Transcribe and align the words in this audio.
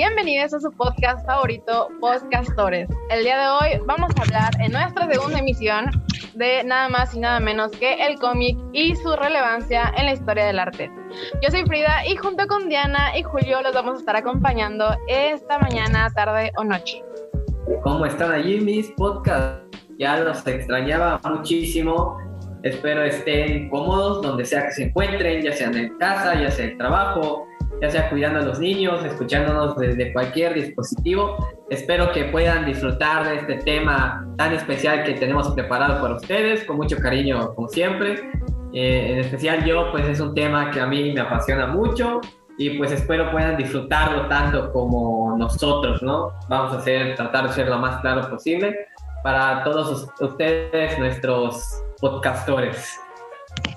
Bienvenidos 0.00 0.54
a 0.54 0.60
su 0.60 0.70
podcast 0.70 1.26
favorito, 1.26 1.88
Podcastores. 2.00 2.88
El 3.10 3.24
día 3.24 3.36
de 3.36 3.48
hoy 3.48 3.84
vamos 3.84 4.12
a 4.16 4.22
hablar 4.22 4.52
en 4.60 4.70
nuestra 4.70 5.10
segunda 5.10 5.40
emisión 5.40 5.86
de 6.36 6.62
nada 6.62 6.88
más 6.88 7.16
y 7.16 7.18
nada 7.18 7.40
menos 7.40 7.72
que 7.72 8.06
el 8.06 8.16
cómic 8.20 8.56
y 8.72 8.94
su 8.94 9.16
relevancia 9.16 9.92
en 9.96 10.06
la 10.06 10.12
historia 10.12 10.44
del 10.46 10.60
arte. 10.60 10.88
Yo 11.42 11.50
soy 11.50 11.64
Frida 11.64 12.06
y 12.06 12.14
junto 12.14 12.46
con 12.46 12.68
Diana 12.68 13.18
y 13.18 13.24
Julio 13.24 13.60
los 13.60 13.74
vamos 13.74 13.96
a 13.96 13.98
estar 13.98 14.14
acompañando 14.14 14.96
esta 15.08 15.58
mañana, 15.58 16.08
tarde 16.14 16.52
o 16.56 16.62
noche. 16.62 17.02
¿Cómo 17.82 18.06
están 18.06 18.30
allí 18.30 18.60
mis 18.60 18.92
podcasts? 18.92 19.66
Ya 19.98 20.16
los 20.18 20.46
extrañaba 20.46 21.20
muchísimo. 21.24 22.16
Espero 22.62 23.02
estén 23.02 23.68
cómodos 23.68 24.22
donde 24.22 24.44
sea 24.44 24.66
que 24.66 24.70
se 24.74 24.84
encuentren, 24.84 25.42
ya 25.42 25.52
sea 25.52 25.66
en 25.72 25.98
casa, 25.98 26.40
ya 26.40 26.52
sea 26.52 26.66
en 26.66 26.70
el 26.70 26.78
trabajo, 26.78 27.48
ya 27.80 27.90
sea 27.90 28.10
cuidando 28.10 28.40
a 28.40 28.42
los 28.42 28.58
niños, 28.58 29.04
escuchándonos 29.04 29.76
desde 29.76 30.12
cualquier 30.12 30.54
dispositivo. 30.54 31.36
Espero 31.70 32.10
que 32.12 32.24
puedan 32.24 32.64
disfrutar 32.64 33.28
de 33.28 33.36
este 33.36 33.54
tema 33.56 34.26
tan 34.36 34.52
especial 34.52 35.04
que 35.04 35.14
tenemos 35.14 35.48
preparado 35.50 36.00
para 36.00 36.14
ustedes, 36.14 36.64
con 36.64 36.76
mucho 36.76 36.96
cariño 36.96 37.54
como 37.54 37.68
siempre. 37.68 38.30
Eh, 38.72 39.12
en 39.12 39.18
especial 39.18 39.64
yo, 39.64 39.90
pues 39.92 40.06
es 40.08 40.20
un 40.20 40.34
tema 40.34 40.70
que 40.70 40.80
a 40.80 40.86
mí 40.86 41.12
me 41.12 41.20
apasiona 41.20 41.66
mucho 41.66 42.20
y 42.58 42.70
pues 42.70 42.90
espero 42.90 43.30
puedan 43.30 43.56
disfrutarlo 43.56 44.26
tanto 44.26 44.72
como 44.72 45.36
nosotros, 45.38 46.02
¿no? 46.02 46.32
Vamos 46.48 46.72
a 46.72 46.78
hacer, 46.78 47.14
tratar 47.14 47.46
de 47.48 47.54
ser 47.54 47.68
lo 47.68 47.78
más 47.78 48.00
claro 48.00 48.28
posible 48.28 48.74
para 49.22 49.62
todos 49.62 50.08
ustedes, 50.20 50.98
nuestros 50.98 51.82
podcastores. 52.00 53.00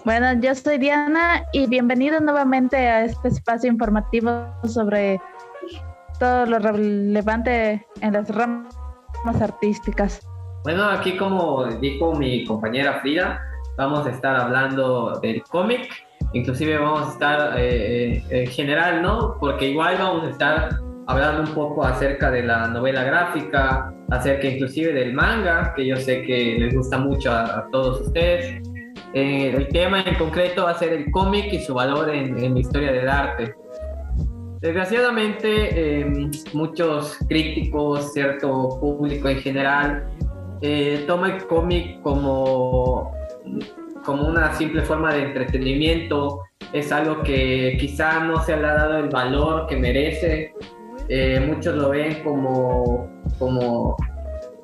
Bueno, 0.04 0.34
yo 0.42 0.56
soy 0.56 0.78
Diana 0.78 1.44
y 1.54 1.68
bienvenido 1.68 2.20
nuevamente 2.20 2.76
a 2.76 3.06
este 3.06 3.28
espacio 3.28 3.70
informativo 3.70 4.48
sobre 4.64 5.22
todo 6.20 6.46
lo 6.46 6.60
relevante 6.60 7.86
en 8.02 8.14
las 8.14 8.28
ramas 8.30 8.74
artísticas. 9.42 10.28
Bueno, 10.64 10.86
aquí 10.86 11.18
como 11.18 11.66
dijo 11.66 12.14
mi 12.14 12.46
compañera 12.46 13.00
Frida, 13.02 13.42
vamos 13.78 14.06
a 14.06 14.12
estar 14.12 14.36
hablando 14.36 15.20
del 15.20 15.44
cómic, 15.44 15.90
inclusive 16.34 16.78
vamos 16.78 17.08
a 17.08 17.12
estar 17.12 17.60
eh, 17.60 18.24
eh, 18.30 18.44
en 18.44 18.48
general, 18.48 19.02
¿no? 19.02 19.38
Porque 19.40 19.70
igual 19.70 19.98
vamos 19.98 20.26
a 20.26 20.30
estar 20.30 20.80
hablando 21.08 21.44
un 21.44 21.56
poco 21.56 21.84
acerca 21.84 22.32
de 22.32 22.44
la 22.44 22.68
novela 22.68 23.04
gráfica, 23.04 23.94
acerca 24.12 24.48
inclusive 24.48 24.94
del 24.94 25.14
manga, 25.14 25.74
que 25.76 25.86
yo 25.86 25.96
sé 25.96 26.22
que 26.24 26.58
les 26.60 26.74
gusta 26.74 26.98
mucho 26.98 27.32
a 27.32 27.68
todos 27.72 28.02
ustedes. 28.02 28.62
Eh, 29.14 29.54
el 29.56 29.68
tema 29.68 30.02
en 30.02 30.16
concreto 30.16 30.64
va 30.64 30.72
a 30.72 30.80
ser 30.80 30.94
el 30.94 31.12
cómic 31.12 31.52
y 31.52 31.60
su 31.60 31.74
valor 31.74 32.10
en, 32.10 32.54
la 32.54 32.60
historia 32.60 32.92
del 32.92 33.10
arte. 33.10 33.56
Desgraciadamente, 34.62 36.00
em, 36.02 36.32
muchos 36.54 37.18
críticos, 37.28 38.14
cierto 38.14 38.80
público 38.80 39.28
en 39.28 39.40
general, 39.40 40.06
eh, 40.62 41.04
toma 41.08 41.36
el 41.36 41.48
cómic 41.48 42.00
como, 42.02 43.12
como 44.06 44.28
una 44.28 44.54
simple 44.54 44.84
forma 44.84 45.14
de 45.14 45.24
entretenimiento. 45.24 46.44
Es 46.72 46.92
algo 46.92 47.24
que 47.24 47.76
quizá 47.80 48.24
no 48.24 48.42
se 48.44 48.56
le 48.56 48.66
ha 48.66 48.74
dado 48.76 48.98
el 49.00 49.10
valor 49.10 49.68
que 49.68 49.76
merece. 49.76 50.54
Eh, 51.10 51.44
muchos 51.46 51.76
lo 51.76 51.90
ven 51.90 52.24
como, 52.24 53.10
como 53.40 53.98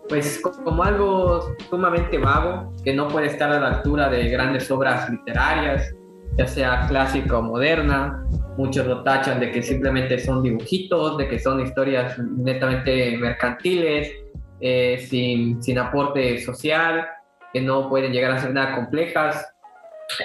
pues 0.08 0.42
como 0.42 0.84
algo 0.84 1.56
sumamente 1.70 2.18
vago, 2.18 2.74
que 2.84 2.94
no 2.94 3.08
puede 3.08 3.28
estar 3.28 3.52
a 3.52 3.60
la 3.60 3.68
altura 3.78 4.10
de 4.10 4.30
grandes 4.30 4.70
obras 4.72 5.10
literarias, 5.10 5.94
ya 6.38 6.48
sea 6.48 6.88
clásica 6.88 7.38
o 7.38 7.42
moderna. 7.42 8.24
Muchos 8.58 8.88
lo 8.88 9.04
tachan 9.04 9.40
de 9.40 9.52
que 9.52 9.62
simplemente 9.62 10.18
son 10.20 10.42
dibujitos, 10.42 11.18
de 11.18 11.28
que 11.28 11.40
son 11.40 11.60
historias 11.62 12.18
netamente 12.18 13.18
mercantiles, 13.18 14.12
eh, 14.60 15.06
sin, 15.08 15.62
sin 15.62 15.78
aporte 15.78 16.40
social, 16.40 17.08
que 17.54 17.62
no 17.62 17.90
pueden 17.90 18.12
llegar 18.12 18.32
a 18.32 18.40
ser 18.40 18.54
nada 18.54 18.76
complejas. 18.76 19.54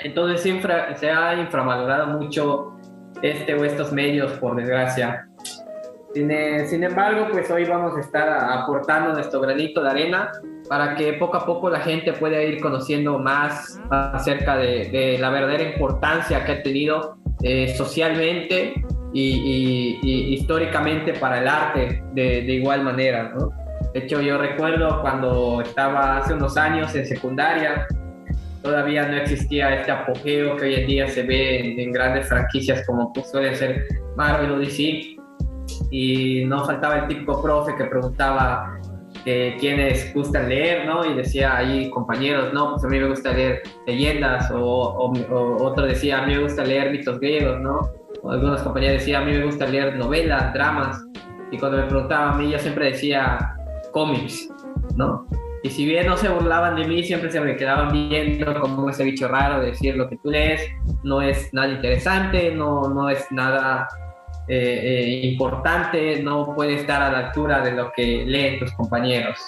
Entonces 0.02 0.40
siempre 0.40 0.74
se 0.96 1.10
ha 1.10 1.34
infravalorado 1.34 2.06
mucho 2.18 2.72
este 3.20 3.54
o 3.54 3.64
estos 3.64 3.92
medios, 3.92 4.32
por 4.32 4.56
desgracia. 4.56 5.26
Sin, 6.14 6.84
embargo, 6.84 7.28
pues 7.30 7.50
hoy 7.50 7.64
vamos 7.64 7.96
a 7.96 8.00
estar 8.00 8.28
aportando 8.28 9.14
nuestro 9.14 9.40
granito 9.40 9.82
de 9.82 9.90
arena 9.90 10.30
para 10.68 10.94
que 10.94 11.14
poco 11.14 11.38
a 11.38 11.46
poco 11.46 11.70
la 11.70 11.80
gente 11.80 12.12
pueda 12.12 12.42
ir 12.42 12.60
conociendo 12.60 13.18
más 13.18 13.80
acerca 13.90 14.56
de, 14.56 15.16
la 15.18 15.30
verdadera 15.30 15.62
importancia 15.62 16.44
que 16.44 16.52
ha 16.52 16.62
tenido 16.62 17.16
eh, 17.42 17.74
socialmente 17.76 18.74
y, 19.14 20.34
históricamente 20.34 21.14
para 21.14 21.40
el 21.40 21.48
arte 21.48 22.02
de, 22.12 22.40
igual 22.40 22.82
manera. 22.82 23.32
De 23.94 24.00
hecho, 24.00 24.20
yo 24.20 24.36
recuerdo 24.36 25.00
cuando 25.00 25.62
estaba 25.62 26.18
hace 26.18 26.34
unos 26.34 26.58
años 26.58 26.94
en 26.94 27.06
secundaria, 27.06 27.86
todavía 28.62 29.08
no 29.08 29.16
existía 29.16 29.76
este 29.76 29.90
apogeo 29.90 30.56
que 30.56 30.64
hoy 30.66 30.74
en 30.74 30.86
día 30.86 31.08
se 31.08 31.22
ve 31.22 31.82
en, 31.82 31.90
grandes 31.90 32.28
franquicias 32.28 32.86
como 32.86 33.12
pues, 33.12 33.30
suele 33.30 33.54
ser 33.54 33.86
Marvel 34.16 34.52
o 34.52 34.58
DC 34.58 35.16
y 35.90 36.44
no 36.44 36.64
faltaba 36.64 36.98
el 36.98 37.08
típico 37.08 37.42
profe 37.42 37.74
que 37.76 37.84
preguntaba 37.84 38.78
eh, 39.24 39.56
quiénes 39.60 40.12
gustan 40.14 40.48
leer, 40.48 40.86
¿no? 40.86 41.04
Y 41.04 41.14
decía 41.14 41.56
ahí 41.56 41.88
compañeros, 41.90 42.52
no, 42.52 42.72
pues 42.72 42.84
a 42.84 42.88
mí 42.88 42.98
me 42.98 43.08
gusta 43.08 43.32
leer 43.32 43.62
leyendas, 43.86 44.50
o, 44.50 45.12
otro 45.60 45.86
decía, 45.86 46.22
a 46.22 46.26
mí 46.26 46.34
me 46.34 46.42
gusta 46.42 46.64
leer 46.64 46.90
mitos 46.90 47.20
griegos, 47.20 47.60
¿no? 47.60 47.80
O 48.22 48.30
algunos 48.30 48.62
compañeros 48.62 48.98
decían, 48.98 49.22
a 49.22 49.26
mí 49.26 49.32
me 49.32 49.44
gusta 49.44 49.66
leer 49.66 49.96
novelas, 49.96 50.52
dramas, 50.54 51.04
y 51.52 51.58
cuando 51.58 51.78
me 51.78 51.84
preguntaba 51.84 52.32
a 52.32 52.34
mí, 52.36 52.50
yo 52.50 52.58
siempre 52.58 52.86
decía 52.86 53.54
cómics, 53.92 54.48
¿no? 54.96 55.26
Y 55.62 55.70
si 55.70 55.86
bien 55.86 56.06
no 56.06 56.16
se 56.16 56.28
burlaban 56.28 56.74
de 56.74 56.88
mí, 56.88 57.04
siempre 57.04 57.30
se 57.30 57.40
me 57.40 57.54
quedaban 57.56 57.92
viendo 57.92 58.60
como 58.60 58.90
ese 58.90 59.04
bicho 59.04 59.28
raro 59.28 59.60
de 59.60 59.66
decir 59.66 59.96
lo 59.96 60.08
que 60.08 60.16
tú 60.16 60.30
lees 60.30 60.60
no 61.04 61.22
es 61.22 61.54
nada 61.54 61.68
interesante, 61.68 62.52
no, 62.52 62.88
no 62.88 63.08
es 63.08 63.30
nada 63.30 63.86
eh, 64.48 64.80
eh, 64.82 65.26
importante 65.26 66.20
no 66.20 66.54
puede 66.54 66.74
estar 66.74 67.00
a 67.00 67.12
la 67.12 67.18
altura 67.28 67.60
de 67.60 67.72
lo 67.72 67.92
que 67.92 68.24
leen 68.26 68.58
tus 68.58 68.72
compañeros. 68.72 69.38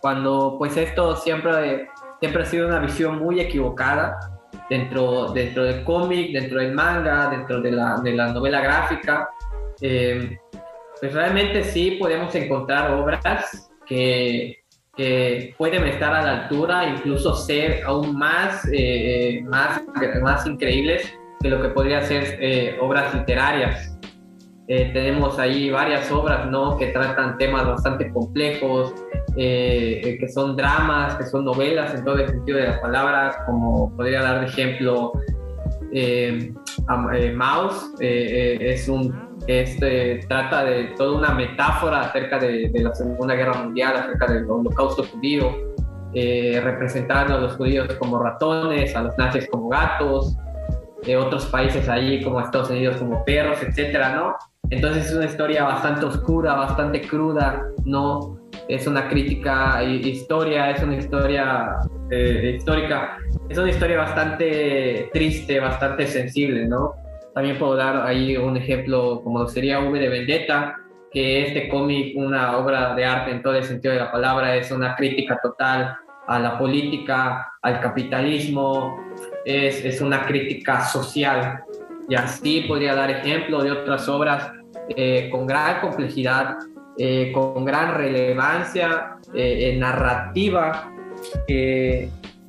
Cuando 0.00 0.56
pues 0.58 0.76
esto 0.76 1.16
siempre, 1.16 1.88
siempre 2.20 2.42
ha 2.42 2.46
sido 2.46 2.68
una 2.68 2.78
visión 2.78 3.18
muy 3.18 3.40
equivocada 3.40 4.18
dentro, 4.68 5.32
dentro 5.32 5.64
del 5.64 5.82
cómic, 5.84 6.32
dentro 6.32 6.60
del 6.60 6.72
manga, 6.72 7.30
dentro 7.30 7.60
de 7.60 7.72
la, 7.72 7.96
de 8.02 8.12
la 8.12 8.32
novela 8.32 8.60
gráfica. 8.60 9.30
Eh, 9.80 10.38
pues 11.00 11.14
realmente 11.14 11.64
sí 11.64 11.92
podemos 11.92 12.34
encontrar 12.34 12.90
obras 12.92 13.70
que, 13.86 14.58
que 14.94 15.54
pueden 15.56 15.86
estar 15.86 16.14
a 16.14 16.22
la 16.22 16.42
altura, 16.42 16.86
incluso 16.86 17.34
ser 17.34 17.82
aún 17.84 18.16
más, 18.16 18.68
más, 19.48 19.82
más 20.22 20.46
increíbles 20.46 21.14
de 21.40 21.48
lo 21.48 21.62
que 21.62 21.68
podría 21.70 22.02
ser 22.02 22.38
eh, 22.40 22.76
obras 22.80 23.14
literarias. 23.14 23.96
Eh, 24.68 24.90
tenemos 24.92 25.38
ahí 25.38 25.70
varias 25.70 26.12
obras 26.12 26.48
¿no? 26.48 26.76
que 26.76 26.88
tratan 26.88 27.38
temas 27.38 27.66
bastante 27.66 28.10
complejos, 28.12 28.94
eh, 29.36 30.18
que 30.20 30.28
son 30.28 30.54
dramas, 30.54 31.16
que 31.16 31.24
son 31.24 31.44
novelas 31.44 31.94
en 31.94 32.04
todo 32.04 32.18
el 32.18 32.28
sentido 32.28 32.58
de 32.58 32.68
la 32.68 32.80
palabra, 32.80 33.42
como 33.46 33.94
podría 33.96 34.22
dar 34.22 34.40
de 34.40 34.46
ejemplo 34.46 35.12
Maus, 37.34 37.90
es 37.98 38.88
un, 38.88 39.38
este, 39.48 40.20
trata 40.28 40.64
de 40.64 40.84
toda 40.96 41.18
una 41.18 41.32
metáfora 41.32 42.02
acerca 42.02 42.38
de, 42.38 42.68
de, 42.68 42.82
la 42.82 42.94
Segunda 42.94 43.34
Guerra 43.34 43.54
Mundial, 43.54 43.96
acerca 43.96 44.32
del 44.32 44.48
holocausto 44.48 45.02
judío, 45.04 45.50
representando 46.12 47.34
a 47.34 47.40
los 47.40 47.56
judíos 47.56 47.92
como 47.94 48.22
ratones, 48.22 48.94
a 48.94 49.02
los 49.02 49.18
nazis 49.18 49.48
como 49.50 49.68
gatos, 49.68 50.36
de 51.04 51.16
otros 51.16 51.46
países 51.46 51.88
allí 51.88 52.22
como 52.22 52.40
Estados 52.40 52.70
Unidos 52.70 52.96
como 52.96 53.24
perros, 53.24 53.62
etcétera, 53.62 54.14
¿no? 54.14 54.36
Entonces 54.70 55.06
es 55.06 55.14
una 55.14 55.26
historia 55.26 55.64
bastante 55.64 56.06
oscura, 56.06 56.54
bastante 56.54 57.00
cruda, 57.00 57.66
¿no? 57.84 58.38
Es 58.68 58.86
una 58.86 59.08
crítica 59.08 59.82
historia, 59.82 60.70
es 60.70 60.82
una 60.82 60.96
historia 60.96 61.76
eh, 62.10 62.54
histórica, 62.56 63.18
es 63.48 63.58
una 63.58 63.70
historia 63.70 63.98
bastante 63.98 65.10
triste, 65.12 65.58
bastante 65.58 66.06
sensible, 66.06 66.66
¿no? 66.66 66.94
También 67.34 67.58
puedo 67.58 67.76
dar 67.76 68.06
ahí 68.06 68.36
un 68.36 68.56
ejemplo 68.56 69.20
como 69.22 69.46
sería 69.48 69.80
V 69.80 69.98
de 69.98 70.08
Vendetta, 70.08 70.76
que 71.10 71.46
este 71.46 71.68
cómic, 71.68 72.16
una 72.16 72.56
obra 72.56 72.94
de 72.94 73.04
arte 73.04 73.32
en 73.32 73.42
todo 73.42 73.54
el 73.54 73.64
sentido 73.64 73.94
de 73.94 74.00
la 74.00 74.12
palabra, 74.12 74.54
es 74.54 74.70
una 74.70 74.94
crítica 74.94 75.40
total 75.42 75.96
a 76.28 76.38
la 76.38 76.56
política, 76.58 77.52
al 77.62 77.80
capitalismo, 77.80 78.96
es, 79.44 79.84
es 79.84 80.00
una 80.00 80.26
crítica 80.26 80.84
social. 80.84 81.60
Y 82.08 82.14
así 82.14 82.62
podría 82.62 82.94
dar 82.94 83.10
ejemplo 83.10 83.62
de 83.62 83.70
otras 83.70 84.08
obras 84.08 84.50
eh, 84.96 85.28
con 85.30 85.46
gran 85.46 85.80
complejidad, 85.80 86.58
eh, 86.98 87.30
con 87.32 87.64
gran 87.64 87.94
relevancia 87.94 89.16
eh, 89.34 89.76
narrativa, 89.78 90.92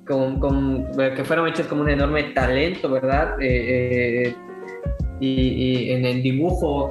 con, 0.07 0.39
con, 0.39 0.87
que 1.15 1.23
fueron 1.23 1.47
hechas 1.47 1.67
con 1.67 1.79
un 1.79 1.89
enorme 1.89 2.23
talento, 2.33 2.89
¿verdad? 2.89 3.37
Y, 3.39 4.33
y, 5.21 5.91
en 5.91 6.05
el 6.05 6.23
dibujo 6.23 6.89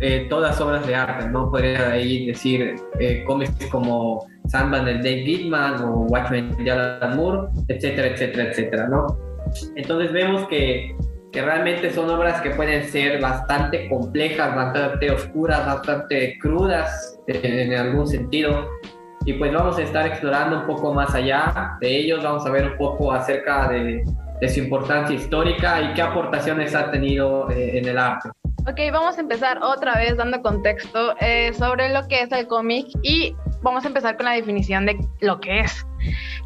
eh, 0.00 0.26
todas 0.28 0.60
obras 0.60 0.86
de 0.86 0.94
arte, 0.94 1.28
¿no? 1.28 1.50
Podría 1.50 1.92
ahí 1.92 2.26
decir 2.26 2.76
eh, 2.98 3.24
cómics 3.26 3.66
como 3.70 4.26
Sandman 4.50 4.84
de 4.84 4.94
Dave 4.94 5.22
Gittman 5.24 5.82
o 5.82 6.06
Watchmen 6.08 6.56
de 6.64 6.70
Alan 6.70 7.16
Moore, 7.16 7.48
etcétera, 7.68 8.08
etcétera, 8.08 8.50
etcétera, 8.50 8.88
¿no? 8.88 9.16
Entonces 9.76 10.12
vemos 10.12 10.46
que, 10.48 10.94
que 11.32 11.42
realmente 11.42 11.90
son 11.92 12.10
obras 12.10 12.40
que 12.40 12.50
pueden 12.50 12.84
ser 12.84 13.20
bastante 13.20 13.88
complejas, 13.88 14.54
bastante 14.54 15.10
oscuras, 15.10 15.64
bastante 15.64 16.38
crudas 16.40 17.18
en, 17.28 17.72
en 17.72 17.78
algún 17.78 18.06
sentido. 18.06 18.68
Y 19.24 19.34
pues 19.34 19.52
vamos 19.52 19.78
a 19.78 19.82
estar 19.82 20.06
explorando 20.06 20.60
un 20.60 20.66
poco 20.66 20.94
más 20.94 21.14
allá 21.14 21.76
de 21.80 21.96
ellos, 21.98 22.22
vamos 22.24 22.44
a 22.46 22.50
ver 22.50 22.72
un 22.72 22.76
poco 22.78 23.12
acerca 23.12 23.68
de, 23.68 24.02
de 24.40 24.48
su 24.48 24.60
importancia 24.60 25.14
histórica 25.14 25.80
y 25.82 25.94
qué 25.94 26.02
aportaciones 26.02 26.74
ha 26.74 26.90
tenido 26.90 27.50
eh, 27.50 27.78
en 27.78 27.86
el 27.86 27.98
arte. 27.98 28.30
Ok, 28.66 28.78
vamos 28.92 29.16
a 29.16 29.20
empezar 29.20 29.58
otra 29.62 29.96
vez 29.96 30.16
dando 30.16 30.42
contexto 30.42 31.14
eh, 31.20 31.52
sobre 31.54 31.92
lo 31.92 32.06
que 32.08 32.22
es 32.22 32.32
el 32.32 32.46
cómic 32.46 32.86
y 33.02 33.34
vamos 33.62 33.84
a 33.84 33.88
empezar 33.88 34.16
con 34.16 34.26
la 34.26 34.32
definición 34.32 34.86
de 34.86 34.98
lo 35.20 35.40
que 35.40 35.60
es. 35.60 35.86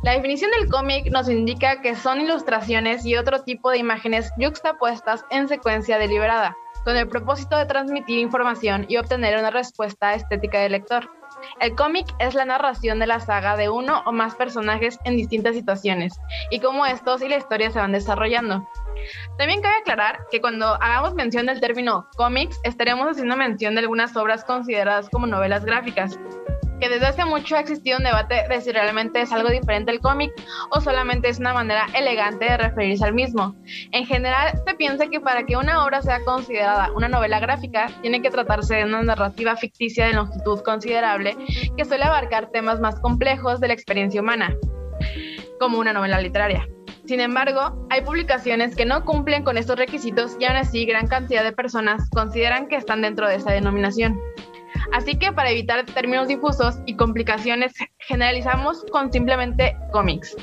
La 0.03 0.13
definición 0.13 0.51
del 0.51 0.69
cómic 0.69 1.11
nos 1.11 1.29
indica 1.29 1.81
que 1.81 1.95
son 1.95 2.21
ilustraciones 2.21 3.07
y 3.07 3.17
otro 3.17 3.43
tipo 3.43 3.71
de 3.71 3.79
imágenes 3.79 4.31
yuxtapuestas 4.39 5.25
en 5.31 5.49
secuencia 5.49 5.99
deliberada, 5.99 6.57
con 6.85 6.97
el 6.97 7.09
propósito 7.09 7.57
de 7.57 7.67
transmitir 7.67 8.19
información 8.19 8.87
y 8.89 8.97
obtener 8.97 9.39
una 9.39 9.51
respuesta 9.51 10.15
estética 10.15 10.61
del 10.61 10.73
lector. 10.73 11.11
El 11.61 11.75
cómic 11.75 12.07
es 12.19 12.35
la 12.35 12.45
narración 12.45 12.99
de 12.99 13.07
la 13.07 13.21
saga 13.21 13.57
de 13.57 13.69
uno 13.69 14.03
o 14.07 14.13
más 14.13 14.35
personajes 14.35 14.99
en 15.05 15.17
distintas 15.17 15.55
situaciones 15.55 16.19
y 16.51 16.61
cómo 16.61 16.87
estos 16.87 17.23
y 17.23 17.29
la 17.29 17.37
historia 17.37 17.71
se 17.71 17.79
van 17.79 17.93
desarrollando. 17.93 18.69
También 19.39 19.61
cabe 19.61 19.77
aclarar 19.77 20.27
que 20.31 20.41
cuando 20.41 20.75
hagamos 20.75 21.15
mención 21.15 21.47
del 21.47 21.61
término 21.61 22.09
cómics, 22.17 22.59
estaremos 22.65 23.09
haciendo 23.09 23.37
mención 23.37 23.75
de 23.75 23.81
algunas 23.81 24.17
obras 24.17 24.45
consideradas 24.45 25.09
como 25.11 25.27
novelas 25.27 25.65
gráficas, 25.65 26.19
que 26.81 26.89
desde 26.89 27.07
hace 27.07 27.25
mucho 27.25 27.57
ha 27.57 27.61
existido 27.61 27.99
un 27.99 28.05
debate 28.05 28.47
de 28.49 28.61
si 28.61 28.73
realmente 28.73 29.21
es 29.21 29.33
algo 29.33 29.49
diferente 29.49 29.93
el 29.93 30.01
cómic 30.01 30.33
o 30.71 30.81
solamente 30.81 31.29
es 31.29 31.39
una 31.39 31.55
manera 31.55 31.87
elegante 31.95 32.45
de 32.45 32.57
referirse 32.57 33.05
al 33.05 33.15
mismo. 33.15 33.55
En 33.93 34.07
general, 34.07 34.61
se 34.67 34.75
piensa 34.75 35.07
que 35.09 35.21
para 35.21 35.45
que 35.45 35.57
una 35.57 35.85
obra 35.85 36.03
sea 36.03 36.21
considerada 36.25 36.91
una 36.95 37.09
novela 37.09 37.41
gráfica, 37.41 37.89
tiene 38.03 38.23
que 38.23 38.31
tratarse 38.31 38.77
de 38.77 38.85
una 38.85 39.03
narrativa 39.03 39.57
ficticia 39.57 40.07
de 40.07 40.15
longitud 40.15 40.61
considerable 40.63 41.37
que 41.77 41.85
suele 41.85 42.05
abarcar 42.05 42.51
temas 42.51 42.81
más 42.81 42.99
complejos 43.01 43.61
de 43.61 43.69
la 43.69 43.75
experiencia 43.75 44.21
humana, 44.21 44.55
como 45.59 45.79
una 45.79 45.93
novela 45.93 46.21
literaria. 46.21 46.67
Sin 47.07 47.21
embargo, 47.21 47.87
hay 47.91 48.01
publicaciones 48.01 48.75
que 48.75 48.87
no 48.87 49.05
cumplen 49.05 49.45
con 49.45 49.59
estos 49.59 49.77
requisitos 49.77 50.37
y 50.41 50.47
aún 50.47 50.57
así 50.57 50.87
gran 50.87 51.07
cantidad 51.07 51.45
de 51.45 51.53
personas 51.53 52.09
consideran 52.11 52.67
que 52.67 52.77
están 52.77 53.03
dentro 53.03 53.29
de 53.29 53.37
esa 53.37 53.53
denominación. 53.53 54.19
Así 54.93 55.19
que 55.19 55.33
para 55.33 55.51
evitar 55.51 55.85
términos 55.87 56.29
difusos 56.29 56.79
y 56.87 56.97
complicaciones, 56.97 57.73
generalizamos 57.99 58.85
con 58.93 59.13
simplemente 59.13 59.77
cómics. 59.93 60.37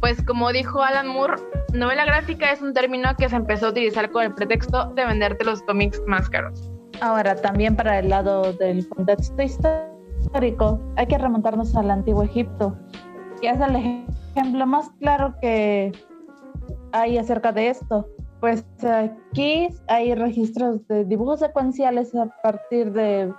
Pues 0.00 0.22
como 0.24 0.52
dijo 0.52 0.82
Alan 0.82 1.08
Moore, 1.08 1.34
novela 1.72 2.04
gráfica 2.04 2.52
es 2.52 2.62
un 2.62 2.72
término 2.72 3.14
que 3.16 3.28
se 3.28 3.36
empezó 3.36 3.66
a 3.66 3.70
utilizar 3.70 4.10
con 4.10 4.24
el 4.24 4.34
pretexto 4.34 4.86
de 4.94 5.06
venderte 5.06 5.44
los 5.44 5.62
cómics 5.62 6.00
más 6.06 6.28
caros. 6.28 6.70
Ahora, 7.00 7.34
también 7.34 7.76
para 7.76 7.98
el 7.98 8.10
lado 8.10 8.52
del 8.54 8.86
contexto 8.88 9.42
histórico, 9.42 10.80
hay 10.96 11.06
que 11.06 11.18
remontarnos 11.18 11.74
al 11.74 11.90
antiguo 11.90 12.22
Egipto, 12.22 12.76
que 13.40 13.48
es 13.48 13.60
el 13.60 13.76
ejemplo 14.34 14.66
más 14.66 14.90
claro 15.00 15.34
que 15.40 15.92
hay 16.92 17.18
acerca 17.18 17.52
de 17.52 17.68
esto. 17.68 18.06
Pues 18.40 18.64
aquí 18.84 19.68
hay 19.88 20.14
registros 20.14 20.86
de 20.88 21.04
dibujos 21.04 21.40
secuenciales 21.40 22.14
a 22.14 22.26
partir 22.42 22.92
de 22.92 23.32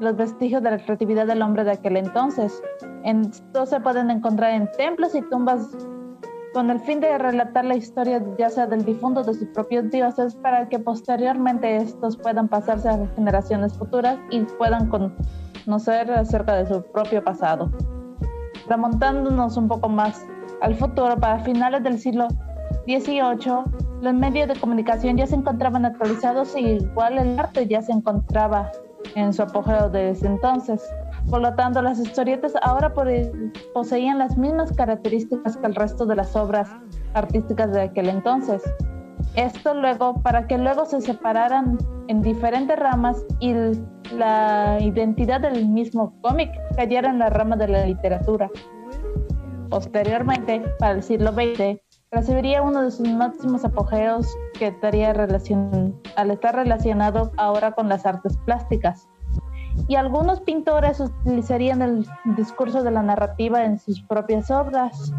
los 0.00 0.16
vestigios 0.16 0.62
de 0.62 0.70
la 0.72 0.78
creatividad 0.78 1.26
del 1.26 1.42
hombre 1.42 1.64
de 1.64 1.72
aquel 1.72 1.96
entonces. 1.96 2.62
Estos 3.04 3.68
se 3.68 3.80
pueden 3.80 4.10
encontrar 4.10 4.52
en 4.52 4.70
templos 4.72 5.14
y 5.14 5.22
tumbas 5.22 5.68
con 6.52 6.70
el 6.70 6.80
fin 6.80 7.00
de 7.00 7.16
relatar 7.16 7.64
la 7.64 7.76
historia 7.76 8.20
ya 8.36 8.50
sea 8.50 8.66
del 8.66 8.84
difunto 8.84 9.22
de 9.22 9.34
sus 9.34 9.48
propios 9.48 9.88
dioses 9.90 10.34
para 10.34 10.68
que 10.68 10.78
posteriormente 10.80 11.76
estos 11.76 12.16
puedan 12.16 12.48
pasarse 12.48 12.88
a 12.88 13.06
generaciones 13.14 13.74
futuras 13.74 14.18
y 14.30 14.40
puedan 14.40 14.88
conocer 14.88 16.10
acerca 16.10 16.56
de 16.56 16.66
su 16.66 16.82
propio 16.82 17.22
pasado. 17.22 17.70
Remontándonos 18.68 19.56
un 19.56 19.68
poco 19.68 19.88
más 19.88 20.26
al 20.60 20.74
futuro, 20.74 21.16
para 21.16 21.38
finales 21.38 21.82
del 21.82 21.98
siglo 21.98 22.28
XVIII, 22.86 23.64
los 24.02 24.14
medios 24.14 24.48
de 24.48 24.58
comunicación 24.58 25.16
ya 25.16 25.26
se 25.26 25.36
encontraban 25.36 25.84
actualizados 25.84 26.56
y 26.56 26.60
igual 26.60 27.18
el 27.18 27.38
arte 27.38 27.66
ya 27.66 27.80
se 27.80 27.92
encontraba 27.92 28.70
en 29.14 29.32
su 29.32 29.42
apogeo 29.42 29.88
desde 29.88 30.26
entonces. 30.26 30.82
Por 31.28 31.40
lo 31.42 31.54
tanto, 31.54 31.82
las 31.82 31.98
historietas 31.98 32.54
ahora 32.62 32.92
poseían 33.74 34.18
las 34.18 34.36
mismas 34.36 34.72
características 34.72 35.56
que 35.56 35.66
el 35.66 35.74
resto 35.74 36.06
de 36.06 36.16
las 36.16 36.34
obras 36.36 36.68
artísticas 37.14 37.72
de 37.72 37.82
aquel 37.82 38.08
entonces. 38.08 38.62
Esto 39.36 39.74
luego, 39.74 40.20
para 40.22 40.46
que 40.46 40.58
luego 40.58 40.86
se 40.86 41.00
separaran 41.00 41.78
en 42.08 42.22
diferentes 42.22 42.76
ramas 42.76 43.24
y 43.38 43.54
la 44.16 44.78
identidad 44.80 45.40
del 45.40 45.68
mismo 45.68 46.20
cómic 46.22 46.50
cayera 46.76 47.10
en 47.10 47.20
la 47.20 47.30
rama 47.30 47.56
de 47.56 47.68
la 47.68 47.86
literatura. 47.86 48.50
Posteriormente, 49.68 50.64
para 50.80 50.94
el 50.94 51.02
siglo 51.02 51.32
XX, 51.32 51.80
recibiría 52.12 52.62
uno 52.62 52.82
de 52.82 52.90
sus 52.90 53.08
máximos 53.08 53.64
apogeos 53.64 54.26
que 54.58 54.68
estaría 54.68 55.12
relacion 55.12 56.00
al 56.16 56.30
estar 56.30 56.54
relacionado 56.54 57.30
ahora 57.36 57.72
con 57.72 57.88
las 57.88 58.04
artes 58.04 58.36
plásticas. 58.38 59.08
Y 59.88 59.94
algunos 59.94 60.40
pintores 60.40 60.98
utilizarían 60.98 61.82
el 61.82 62.06
discurso 62.36 62.82
de 62.82 62.90
la 62.90 63.02
narrativa 63.02 63.64
en 63.64 63.78
sus 63.78 64.02
propias 64.02 64.50
obras. 64.50 65.12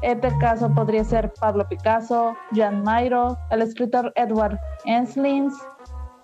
Este 0.00 0.32
caso 0.38 0.72
podría 0.74 1.04
ser 1.04 1.34
Pablo 1.38 1.68
Picasso, 1.68 2.34
Jan 2.54 2.82
Mayro, 2.82 3.36
el 3.50 3.60
escritor 3.60 4.10
Edward 4.16 4.58
Enslins 4.86 5.54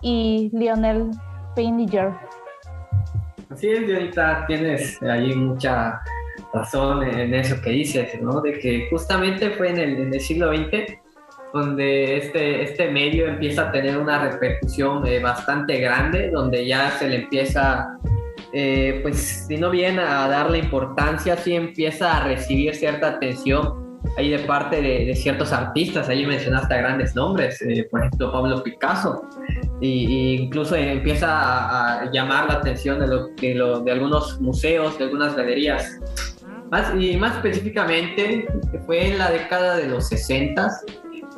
y 0.01 0.49
Lionel 0.53 1.11
Peininger. 1.55 2.11
Así 3.51 3.69
es, 3.69 3.93
ahorita 3.93 4.45
tienes 4.47 5.01
ahí 5.03 5.35
mucha 5.35 6.01
razón 6.53 7.03
en 7.03 7.33
eso 7.33 7.59
que 7.61 7.71
dices, 7.71 8.21
¿no? 8.21 8.41
De 8.41 8.59
que 8.59 8.87
justamente 8.89 9.49
fue 9.51 9.69
en 9.69 9.79
el, 9.79 9.97
en 9.97 10.13
el 10.13 10.19
siglo 10.21 10.55
XX 10.55 10.99
donde 11.53 12.17
este, 12.17 12.63
este 12.63 12.91
medio 12.91 13.27
empieza 13.27 13.69
a 13.69 13.71
tener 13.71 13.97
una 13.97 14.27
repercusión 14.27 15.05
eh, 15.05 15.19
bastante 15.19 15.77
grande, 15.77 16.31
donde 16.31 16.65
ya 16.65 16.89
se 16.97 17.07
le 17.07 17.17
empieza, 17.17 17.95
eh, 18.51 18.99
pues 19.03 19.45
si 19.47 19.57
no 19.57 19.69
bien 19.69 19.99
a 19.99 20.27
darle 20.27 20.57
importancia, 20.57 21.37
sí 21.37 21.53
empieza 21.53 22.17
a 22.17 22.23
recibir 22.23 22.73
cierta 22.73 23.09
atención 23.09 24.01
ahí 24.17 24.31
de 24.31 24.39
parte 24.39 24.81
de, 24.81 25.15
ciertos 25.15 25.53
artistas, 25.53 26.09
ahí 26.09 26.25
mencionaste 26.25 26.73
a 26.73 26.77
grandes 26.77 27.15
nombres, 27.15 27.61
eh, 27.61 27.87
por 27.89 28.01
ejemplo 28.01 28.31
Pablo 28.31 28.63
Picasso, 28.63 29.29
y, 29.79 30.35
incluso 30.35 30.75
empieza 30.75 32.01
a, 32.01 32.11
llamar 32.11 32.47
la 32.47 32.55
atención 32.55 32.99
de, 32.99 33.07
lo, 33.07 33.27
de, 33.27 33.53
lo, 33.53 33.79
de 33.81 33.91
algunos 33.91 34.41
museos, 34.41 34.97
de 34.97 35.05
algunas 35.05 35.35
galerías 35.35 35.99
y 36.99 37.17
más 37.17 37.35
específicamente, 37.35 38.47
fue 38.85 39.11
en 39.11 39.17
la 39.17 39.31
década 39.31 39.77
de 39.77 39.87
los 39.87 40.07
60 40.07 40.69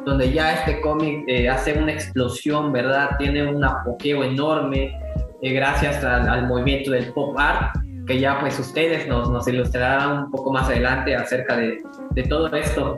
donde 0.05 0.31
ya 0.31 0.53
este 0.53 0.79
cómic 0.81 1.23
eh, 1.27 1.49
hace 1.49 1.73
una 1.73 1.91
explosión, 1.91 2.71
¿verdad? 2.71 3.09
Tiene 3.17 3.45
un 3.45 3.63
apogeo 3.63 4.23
enorme 4.23 4.97
eh, 5.41 5.53
gracias 5.53 6.03
al, 6.03 6.47
movimiento 6.47 6.91
del 6.91 7.11
pop 7.11 7.35
art, 7.37 7.75
que 8.05 8.19
ya 8.19 8.39
pues 8.39 8.57
ustedes 8.59 9.07
nos, 9.07 9.29
nos 9.31 9.47
ilustrarán 9.47 10.25
un 10.25 10.31
poco 10.31 10.53
más 10.53 10.67
adelante 10.67 11.15
acerca 11.15 11.57
de, 11.57 11.81
de 12.11 12.23
todo 12.23 12.53
esto. 12.55 12.97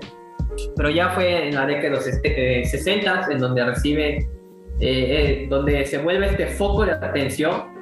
Pero 0.75 0.89
ya 0.89 1.09
fue 1.09 1.47
en 1.47 1.55
la 1.55 1.65
década 1.65 1.83
de 1.83 1.89
los 1.91 2.03
60 2.03 3.19
este, 3.21 3.33
en 3.33 3.39
donde 3.39 3.63
recibe, 3.63 4.29
eh, 4.81 5.47
donde 5.49 5.85
se 5.85 5.99
vuelve 5.99 6.27
este 6.27 6.47
foco 6.47 6.85
de 6.85 6.91
atención 6.91 7.77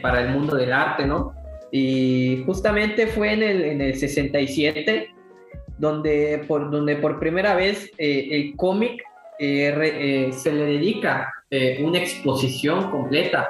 para 0.00 0.22
el 0.22 0.30
mundo 0.30 0.56
del 0.56 0.72
arte, 0.72 1.04
¿no? 1.04 1.34
Y 1.70 2.42
justamente 2.46 3.06
fue 3.06 3.32
en 3.32 3.42
el, 3.42 3.64
en 3.64 3.80
el 3.80 3.94
67 3.94 5.14
donde 5.78 6.44
por, 6.46 6.70
donde 6.70 6.96
por 6.96 7.18
primera 7.18 7.54
vez 7.54 7.90
eh, 7.98 8.28
el 8.30 8.56
cómic 8.56 9.02
eh, 9.38 9.72
eh, 9.80 10.32
se 10.32 10.52
le 10.52 10.64
dedica 10.64 11.32
una 11.80 11.96
exposición 11.96 12.90
completa 12.90 13.48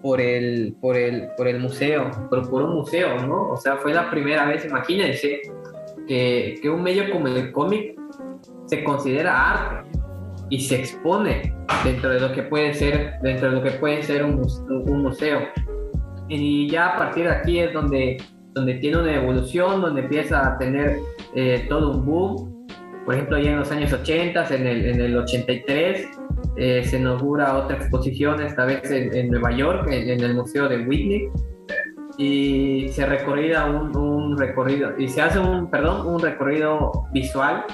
por 0.00 0.22
el, 0.22 0.74
por 0.80 0.96
el, 0.96 1.28
por 1.36 1.46
el 1.48 1.60
museo, 1.60 2.10
por, 2.30 2.48
por, 2.48 2.62
un 2.62 2.76
museo, 2.76 3.18
¿no? 3.26 3.50
O 3.50 3.56
sea, 3.58 3.76
fue 3.76 3.92
la 3.92 4.10
primera 4.10 4.46
vez, 4.46 4.64
imagínense, 4.64 5.42
que, 6.08 6.58
que 6.62 6.70
un 6.70 6.82
medio 6.82 7.10
como 7.10 7.26
el 7.26 7.52
cómic 7.52 7.94
se 8.64 8.82
considera 8.82 9.52
arte 9.52 9.90
y 10.48 10.60
se 10.60 10.76
expone 10.76 11.54
dentro 11.84 12.08
de 12.08 12.20
lo 12.20 12.32
que 12.32 12.44
puede 12.44 12.72
ser, 12.72 13.16
dentro 13.20 13.50
de 13.50 13.56
lo 13.56 13.62
que 13.62 13.72
puede 13.72 14.02
ser 14.02 14.24
un, 14.24 14.40
un 14.70 15.02
museo 15.02 15.40
y 16.28 16.68
ya 16.68 16.94
a 16.94 16.96
partir 16.96 17.24
de 17.24 17.30
aquí 17.30 17.58
es 17.58 17.72
donde, 17.72 18.16
donde 18.52 18.74
tiene 18.74 18.98
una 18.98 19.14
evolución, 19.14 19.80
donde 19.80 20.02
empieza 20.02 20.46
a 20.46 20.58
tener 20.58 20.98
eh, 21.34 21.66
todo 21.68 21.92
un 21.92 22.04
boom. 22.04 22.66
Por 23.04 23.14
ejemplo, 23.14 23.38
ya 23.38 23.52
en 23.52 23.58
los 23.60 23.70
años 23.70 23.92
80, 23.92 24.54
en 24.54 24.66
el, 24.66 24.86
en 24.86 25.00
el 25.00 25.16
83, 25.16 26.08
eh, 26.56 26.82
se 26.84 26.98
inaugura 26.98 27.56
otra 27.56 27.76
exposición, 27.76 28.42
esta 28.42 28.64
vez 28.64 28.90
en, 28.90 29.30
Nueva 29.30 29.52
York, 29.52 29.88
en, 29.90 30.20
el 30.20 30.34
Museo 30.34 30.68
de 30.68 30.78
Whitney, 30.78 31.28
y 32.18 32.88
se 32.88 33.06
recorrida 33.06 33.66
un, 33.66 33.96
un, 33.96 34.36
recorrido, 34.36 34.98
y 34.98 35.06
se 35.06 35.22
hace 35.22 35.38
un, 35.38 35.70
perdón, 35.70 36.06
un 36.06 36.20
recorrido 36.20 37.04
visual 37.12 37.64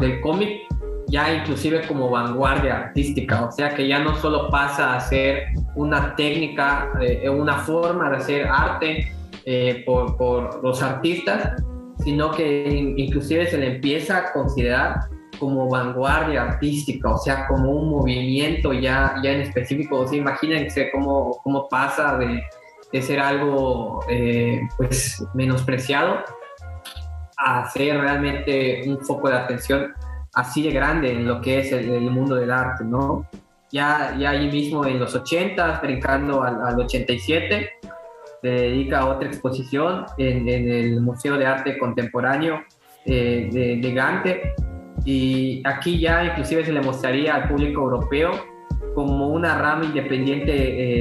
del 0.00 0.20
cómic, 0.20 0.60
ya 1.08 1.32
inclusive 1.32 1.86
como 1.86 2.10
vanguardia 2.10 2.76
artística, 2.78 3.44
o 3.44 3.52
sea 3.52 3.74
que 3.74 3.88
ya 3.88 4.00
no 4.00 4.16
solo 4.16 4.50
pasa 4.50 4.96
a 4.96 5.00
ser 5.00 5.44
una 5.74 6.14
técnica, 6.16 6.92
eh, 7.00 7.28
una 7.28 7.58
forma 7.58 8.10
de 8.10 8.16
hacer 8.16 8.46
arte 8.46 9.12
eh, 9.44 9.82
por, 9.86 10.16
por 10.16 10.62
los 10.62 10.82
artistas, 10.82 11.62
sino 12.02 12.30
que 12.30 12.94
inclusive 12.96 13.46
se 13.46 13.58
le 13.58 13.74
empieza 13.74 14.18
a 14.18 14.32
considerar 14.32 15.00
como 15.38 15.68
vanguardia 15.68 16.42
artística, 16.42 17.10
o 17.10 17.18
sea, 17.18 17.46
como 17.46 17.70
un 17.70 17.90
movimiento 17.90 18.72
ya, 18.72 19.14
ya 19.22 19.32
en 19.32 19.40
específico. 19.40 20.00
O 20.00 20.06
sea, 20.06 20.18
imagínense 20.18 20.90
cómo, 20.92 21.40
cómo 21.42 21.68
pasa 21.68 22.18
de, 22.18 22.42
de 22.92 23.02
ser 23.02 23.20
algo 23.20 24.04
eh, 24.08 24.60
pues 24.76 25.24
menospreciado 25.34 26.18
a 27.36 27.68
ser 27.70 27.98
realmente 27.98 28.82
un 28.86 29.00
foco 29.00 29.28
de 29.28 29.36
atención 29.36 29.94
así 30.34 30.62
de 30.62 30.70
grande 30.70 31.12
en 31.12 31.26
lo 31.26 31.40
que 31.40 31.60
es 31.60 31.72
el, 31.72 32.10
mundo 32.10 32.36
del 32.36 32.50
arte, 32.50 32.84
¿no? 32.84 33.26
Ya, 33.72 34.16
ya 34.18 34.30
ahí 34.30 34.50
mismo 34.50 34.84
en 34.84 34.98
los 34.98 35.14
80, 35.14 35.80
brincando 35.80 36.42
al, 36.42 36.60
al 36.62 36.80
87, 36.80 37.70
se 38.42 38.48
dedica 38.48 39.00
a 39.00 39.06
otra 39.06 39.28
exposición 39.28 40.06
en, 40.18 40.48
en, 40.48 40.70
el 40.70 41.00
Museo 41.00 41.36
de 41.36 41.46
Arte 41.46 41.78
Contemporáneo 41.78 42.62
eh, 43.04 43.48
de, 43.52 43.76
de 43.76 43.94
Gante, 43.94 44.54
y 45.04 45.62
aquí 45.64 45.98
ya 45.98 46.24
inclusive 46.24 46.64
se 46.64 46.72
le 46.72 46.80
mostraría 46.82 47.34
al 47.34 47.48
público 47.48 47.80
europeo 47.80 48.32
como 48.94 49.28
una 49.28 49.56
rama 49.56 49.84
independiente 49.84 50.52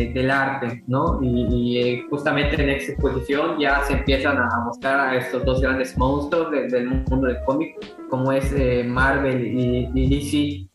eh, 0.04 0.14
del 0.14 0.30
arte, 0.30 0.84
¿no? 0.88 1.20
Y, 1.22 1.78
eh, 1.78 2.06
justamente 2.10 2.62
en 2.62 2.70
esta 2.70 2.92
exposición 2.94 3.60
ya 3.60 3.84
se 3.84 3.94
empiezan 3.94 4.38
a 4.38 4.64
mostrar 4.66 5.00
a 5.00 5.18
estos 5.18 5.44
dos 5.44 5.62
grandes 5.62 5.98
monstruos 5.98 6.52
del 6.52 6.88
mundo 6.88 7.28
del 7.28 7.38
cómic, 7.46 7.76
como 8.10 8.32
es 8.32 8.52
eh, 8.54 8.84
Marvel 8.84 9.46
y, 9.46 9.90
y, 9.94 10.10
DC. 10.10 10.69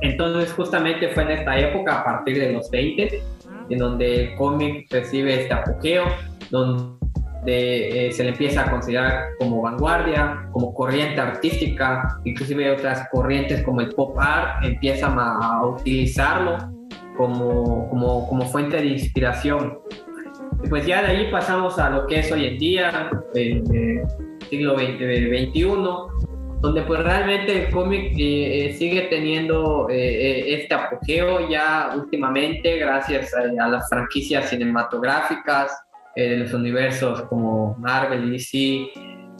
Entonces 0.00 0.52
justamente 0.52 1.08
fue 1.08 1.24
en 1.24 1.30
esta 1.32 1.58
época, 1.58 2.00
a 2.00 2.04
partir 2.04 2.38
de 2.38 2.52
los 2.52 2.70
20, 2.70 3.22
en 3.70 3.78
donde 3.78 4.22
el 4.22 4.34
cómic 4.36 4.86
recibe 4.90 5.42
este 5.42 5.54
apogeo, 5.54 6.04
donde 6.50 6.98
eh, 8.06 8.12
se 8.12 8.24
le 8.24 8.30
empieza 8.30 8.62
a 8.62 8.70
considerar 8.70 9.30
como 9.38 9.62
vanguardia, 9.62 10.48
como 10.52 10.74
corriente 10.74 11.20
artística, 11.20 12.20
inclusive 12.24 12.70
otras 12.70 13.08
corrientes 13.10 13.62
como 13.62 13.80
el 13.80 13.88
pop 13.90 14.16
art 14.18 14.64
empiezan 14.64 15.16
a, 15.18 15.64
utilizarlo 15.66 16.58
como, 17.16 17.88
como, 17.90 18.28
como, 18.28 18.44
fuente 18.46 18.76
de 18.76 18.86
inspiración. 18.86 19.78
Y 20.62 20.68
pues 20.68 20.86
ya 20.86 21.02
de 21.02 21.08
ahí 21.08 21.30
pasamos 21.30 21.78
a 21.78 21.90
lo 21.90 22.06
que 22.06 22.20
es 22.20 22.32
hoy 22.32 22.46
en 22.46 22.58
día, 22.58 23.10
el 23.34 24.02
siglo 24.48 24.76
XXI, 24.78 25.62
donde 26.60 26.82
pues 26.82 27.02
realmente 27.02 27.66
el 27.66 27.72
cómic 27.72 28.12
eh, 28.18 28.66
eh, 28.66 28.72
sigue 28.72 29.02
teniendo 29.02 29.88
este 29.90 30.74
apogeo 30.74 31.48
ya 31.48 31.92
últimamente 31.96 32.78
gracias 32.78 33.32
a 33.34 33.68
las 33.68 33.88
franquicias 33.88 34.50
cinematográficas, 34.50 35.72
eh, 36.18 36.30
de 36.30 36.36
los 36.38 36.52
universos 36.52 37.22
como 37.28 37.76
Marvel 37.78 38.24
y 38.24 38.30
DC, 38.32 38.90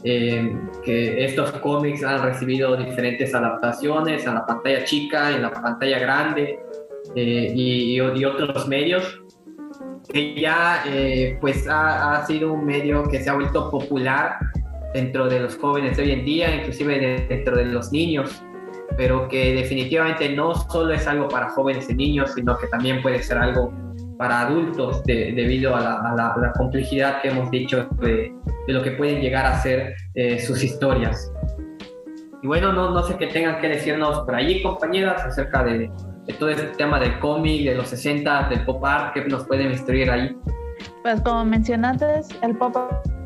eh, 0.05 0.57
que 0.85 1.25
estos 1.25 1.51
cómics 1.59 2.05
han 2.05 2.23
recibido 2.23 2.77
diferentes 2.77 3.35
adaptaciones 3.35 4.25
a 4.29 4.35
la 4.35 4.47
pantalla 4.47 4.85
chica, 4.85 5.35
en 5.35 5.43
la 5.43 5.51
pantalla 5.51 5.99
grande 5.99 6.61
eh, 7.17 7.53
y, 7.53 7.95
y, 7.97 8.01
otros 8.01 8.69
medios, 8.69 9.21
que 10.13 10.41
ya 10.41 10.85
pues 11.41 11.67
ha, 11.67 12.13
ha, 12.13 12.27
sido 12.27 12.53
un 12.53 12.65
medio 12.65 13.03
que 13.09 13.19
se 13.25 13.29
ha 13.29 13.35
vuelto 13.35 13.73
popular 13.73 14.39
dentro 14.95 15.29
de 15.29 15.41
los 15.41 15.57
jóvenes 15.57 15.97
de 15.97 16.05
hoy 16.05 16.11
en 16.13 16.25
día, 16.25 16.55
inclusive 16.55 17.27
dentro 17.29 17.57
de 17.57 17.67
los 17.67 17.93
niños, 17.93 18.43
pero 18.97 19.29
que 19.29 19.55
definitivamente 19.55 20.35
no 20.35 20.55
solo 20.55 20.93
es 20.93 21.07
algo 21.07 21.29
para 21.29 21.51
jóvenes 21.51 21.89
y 21.91 21.95
niños, 21.95 22.33
sino 22.35 22.57
que 22.59 22.67
también 22.69 23.03
puede 23.03 23.23
ser 23.23 23.39
algo 23.39 23.73
para 24.19 24.41
adultos 24.43 25.05
debido 25.05 25.77
a 25.77 25.81
la, 25.81 26.53
complejidad 26.57 27.23
que 27.23 27.29
hemos 27.29 27.51
dicho 27.51 27.89
de, 28.01 28.35
lo 28.67 28.83
que 28.83 28.91
pueden 28.93 29.21
llegar 29.21 29.47
a 29.47 29.61
ser 29.61 29.95
eh, 30.15 30.41
sus 30.41 30.63
historias. 30.65 31.33
Y 32.43 32.47
bueno, 32.47 32.73
no, 32.73 32.91
no 32.91 33.03
sé 33.05 33.17
qué 33.17 33.29
tengan 33.29 33.61
que 33.61 33.69
decirnos 33.69 34.21
por 34.21 34.35
allí, 34.35 34.63
compañeras, 34.63 35.25
acerca 35.25 35.63
de, 35.63 35.91
todo 36.39 36.51
este 36.51 36.67
tema 36.77 37.01
del 37.01 37.19
cómic, 37.21 37.65
de 37.65 37.75
los 37.75 37.89
60, 37.89 38.49
del 38.49 38.65
pop 38.65 38.85
art, 38.85 39.15
que 39.15 39.25
nos 39.25 39.47
pueden 39.47 39.71
instruir 39.71 40.11
ahí. 40.11 40.37
Pues 41.03 41.21
como 41.23 41.45
mencionaste, 41.45 42.21
el 42.43 42.57
pop 42.57 42.77
art 42.77 43.18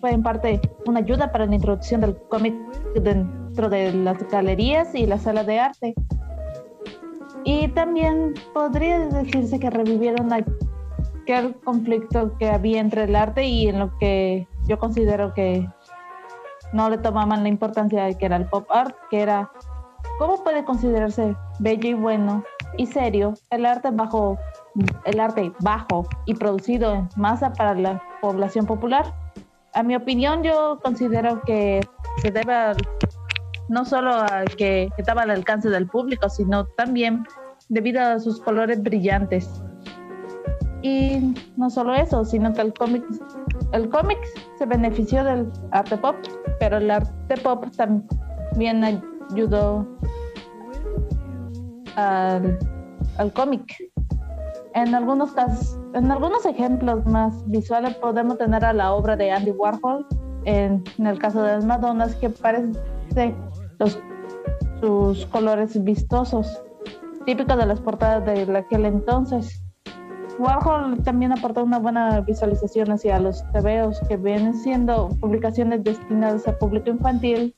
fue 0.00 0.10
en 0.10 0.22
parte 0.22 0.60
una 0.86 1.00
ayuda 1.00 1.32
para 1.32 1.46
la 1.46 1.54
introducción 1.54 2.00
del 2.00 2.16
cómic 2.28 2.54
dentro 2.94 3.68
de 3.68 3.92
las 3.92 4.18
galerías 4.28 4.94
y 4.94 5.06
las 5.06 5.22
salas 5.22 5.46
de 5.46 5.60
arte. 5.60 5.94
Y 7.44 7.68
también 7.68 8.34
podría 8.52 8.98
decirse 9.00 9.58
que 9.58 9.70
revivieron 9.70 10.32
aquel 10.32 11.54
conflicto 11.64 12.36
que 12.38 12.48
había 12.48 12.80
entre 12.80 13.04
el 13.04 13.16
arte 13.16 13.44
y 13.44 13.68
en 13.68 13.78
lo 13.78 13.96
que 13.98 14.48
yo 14.66 14.78
considero 14.78 15.34
que 15.34 15.68
no 16.72 16.88
le 16.88 16.98
tomaban 16.98 17.42
la 17.42 17.48
importancia 17.48 18.04
de 18.04 18.16
que 18.16 18.26
era 18.26 18.36
el 18.36 18.46
pop 18.46 18.66
art, 18.70 18.96
que 19.10 19.20
era 19.20 19.50
cómo 20.18 20.42
puede 20.42 20.64
considerarse 20.64 21.36
bello 21.60 21.90
y 21.90 21.94
bueno 21.94 22.42
y 22.76 22.86
serio 22.86 23.34
el 23.50 23.66
arte 23.66 23.90
bajo 23.90 24.38
el 25.04 25.20
arte 25.20 25.52
bajo 25.60 26.06
y 26.24 26.34
producido 26.34 26.94
en 26.94 27.08
masa 27.16 27.52
para 27.52 27.74
la 27.74 28.02
población 28.24 28.64
popular. 28.64 29.04
A 29.74 29.82
mi 29.82 29.94
opinión, 29.94 30.42
yo 30.42 30.80
considero 30.82 31.42
que 31.42 31.80
se 32.22 32.30
debe 32.30 32.72
no 33.68 33.84
solo 33.84 34.14
a 34.14 34.44
que 34.56 34.88
estaba 34.96 35.22
al 35.22 35.30
alcance 35.30 35.68
del 35.68 35.86
público, 35.86 36.30
sino 36.30 36.64
también 36.78 37.24
debido 37.68 38.00
a 38.00 38.18
sus 38.18 38.40
colores 38.40 38.82
brillantes. 38.82 39.62
Y 40.80 41.34
no 41.56 41.68
solo 41.68 41.94
eso, 41.94 42.24
sino 42.24 42.52
que 42.54 42.62
el 42.62 42.72
cómic, 42.72 43.04
el 43.72 43.90
cómic 43.90 44.18
se 44.58 44.64
benefició 44.64 45.22
del 45.22 45.50
arte 45.72 45.98
pop, 45.98 46.16
pero 46.60 46.78
el 46.78 46.90
arte 46.90 47.36
pop 47.42 47.66
también 47.76 48.84
ayudó 49.30 49.86
al 51.96 53.32
cómic. 53.34 53.64
En 54.74 54.92
algunos 54.92 55.32
casos, 55.32 55.78
en 55.94 56.10
algunos 56.10 56.44
ejemplos 56.46 57.06
más 57.06 57.48
visuales 57.48 57.94
podemos 57.94 58.38
tener 58.38 58.64
a 58.64 58.72
la 58.72 58.92
obra 58.92 59.16
de 59.16 59.30
Andy 59.30 59.52
Warhol, 59.52 60.04
en, 60.46 60.82
en 60.98 61.06
el 61.06 61.18
caso 61.20 61.42
de 61.42 61.52
las 61.52 61.64
Madonas, 61.64 62.16
que 62.16 62.28
parece 62.28 62.72
los, 63.78 64.00
sus 64.80 65.26
colores 65.26 65.82
vistosos, 65.84 66.60
típicos 67.24 67.56
de 67.56 67.66
las 67.66 67.80
portadas 67.80 68.24
de 68.26 68.58
aquel 68.58 68.86
entonces. 68.86 69.62
Warhol 70.40 71.00
también 71.04 71.30
aportó 71.30 71.62
una 71.62 71.78
buena 71.78 72.20
visualización 72.22 72.90
hacia 72.90 73.20
los 73.20 73.48
tebeos, 73.52 74.00
que 74.08 74.16
vienen 74.16 74.54
siendo 74.54 75.08
publicaciones 75.20 75.84
destinadas 75.84 76.48
a 76.48 76.58
público 76.58 76.90
infantil, 76.90 77.54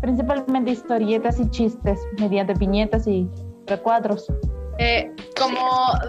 principalmente 0.00 0.70
historietas 0.70 1.38
y 1.38 1.50
chistes, 1.50 2.00
mediante 2.18 2.54
viñetas 2.54 3.06
y 3.06 3.28
recuadros. 3.66 4.26
Eh, 4.78 5.10
como 5.38 5.58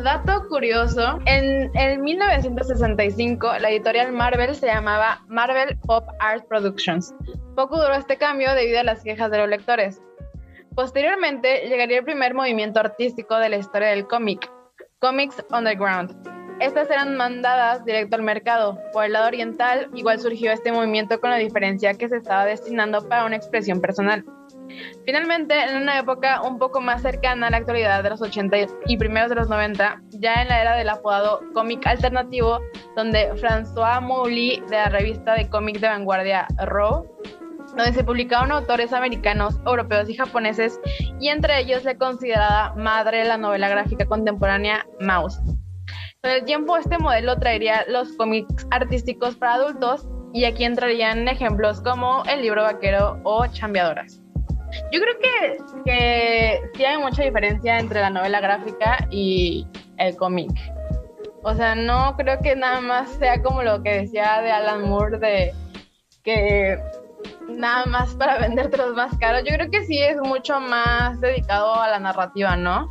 dato 0.03 0.45
curioso, 0.49 1.19
en, 1.25 1.71
en 1.75 2.01
1965 2.01 3.59
la 3.59 3.69
editorial 3.69 4.11
Marvel 4.11 4.55
se 4.55 4.67
llamaba 4.67 5.21
Marvel 5.27 5.77
Pop 5.85 6.05
Art 6.19 6.45
Productions. 6.47 7.13
Poco 7.55 7.77
duró 7.77 7.93
este 7.93 8.17
cambio 8.17 8.53
debido 8.53 8.81
a 8.81 8.83
las 8.83 9.03
quejas 9.03 9.31
de 9.31 9.37
los 9.37 9.49
lectores. 9.49 10.01
Posteriormente 10.75 11.67
llegaría 11.67 11.99
el 11.99 12.03
primer 12.03 12.33
movimiento 12.33 12.79
artístico 12.79 13.37
de 13.37 13.49
la 13.49 13.57
historia 13.57 13.87
del 13.89 14.05
cómic, 14.05 14.51
Comics 14.99 15.43
Underground. 15.51 16.15
Estas 16.59 16.89
eran 16.89 17.15
mandadas 17.15 17.85
directo 17.85 18.15
al 18.15 18.23
mercado. 18.23 18.79
Por 18.91 19.05
el 19.05 19.13
lado 19.13 19.27
oriental, 19.27 19.89
igual 19.93 20.19
surgió 20.19 20.51
este 20.51 20.71
movimiento 20.71 21.21
con 21.21 21.29
la 21.29 21.37
diferencia 21.37 21.93
que 21.93 22.09
se 22.09 22.17
estaba 22.17 22.45
destinando 22.45 23.07
para 23.07 23.25
una 23.25 23.35
expresión 23.35 23.79
personal. 23.79 24.25
Finalmente, 25.05 25.53
en 25.63 25.77
una 25.77 25.99
época 25.99 26.41
un 26.41 26.59
poco 26.59 26.81
más 26.81 27.01
cercana 27.01 27.47
a 27.47 27.49
la 27.49 27.57
actualidad 27.57 28.03
de 28.03 28.09
los 28.09 28.21
80 28.21 28.57
y 28.87 28.97
primeros 28.97 29.29
de 29.29 29.35
los 29.35 29.49
90, 29.49 30.01
ya 30.09 30.41
en 30.41 30.47
la 30.49 30.61
era 30.61 30.75
del 30.75 30.89
apodado 30.89 31.41
cómic 31.53 31.85
alternativo, 31.87 32.59
donde 32.95 33.31
François 33.33 34.01
Mouly 34.01 34.61
de 34.69 34.75
la 34.75 34.89
revista 34.89 35.33
de 35.33 35.49
cómic 35.49 35.79
de 35.79 35.87
vanguardia 35.87 36.47
Raw, 36.57 37.05
donde 37.75 37.93
se 37.93 38.03
publicaron 38.03 38.51
autores 38.51 38.93
americanos, 38.93 39.59
europeos 39.65 40.09
y 40.09 40.15
japoneses, 40.15 40.79
y 41.19 41.29
entre 41.29 41.59
ellos 41.59 41.83
la 41.83 41.97
considerada 41.97 42.73
madre 42.75 43.19
de 43.19 43.25
la 43.25 43.37
novela 43.37 43.69
gráfica 43.69 44.05
contemporánea 44.05 44.85
Mouse. 44.99 45.39
Con 46.21 46.31
el 46.31 46.43
tiempo 46.45 46.75
este 46.75 46.97
modelo 46.97 47.37
traería 47.37 47.85
los 47.87 48.11
cómics 48.13 48.67
artísticos 48.71 49.35
para 49.35 49.53
adultos 49.53 50.07
y 50.33 50.45
aquí 50.45 50.63
entrarían 50.65 51.27
ejemplos 51.27 51.81
como 51.81 52.23
el 52.25 52.41
libro 52.41 52.63
vaquero 52.63 53.19
o 53.23 53.45
chambeadoras. 53.47 54.21
Yo 54.91 54.99
creo 55.01 55.17
que, 55.19 55.57
que 55.85 56.61
sí 56.75 56.85
hay 56.85 56.97
mucha 56.97 57.23
diferencia 57.23 57.79
entre 57.79 58.01
la 58.01 58.09
novela 58.09 58.39
gráfica 58.39 59.07
y 59.09 59.67
el 59.97 60.15
cómic. 60.15 60.51
O 61.43 61.53
sea, 61.55 61.75
no 61.75 62.15
creo 62.17 62.39
que 62.41 62.55
nada 62.55 62.81
más 62.81 63.09
sea 63.11 63.41
como 63.41 63.63
lo 63.63 63.81
que 63.81 64.01
decía 64.01 64.41
de 64.41 64.51
Alan 64.51 64.89
Moore 64.89 65.17
de 65.17 65.53
que 66.23 66.77
nada 67.47 67.85
más 67.85 68.13
para 68.15 68.37
vendértelos 68.39 68.95
más 68.95 69.17
caros. 69.17 69.43
Yo 69.45 69.55
creo 69.55 69.69
que 69.71 69.85
sí 69.85 69.99
es 70.01 70.17
mucho 70.17 70.59
más 70.59 71.19
dedicado 71.21 71.75
a 71.75 71.87
la 71.87 71.99
narrativa, 71.99 72.55
¿no? 72.55 72.87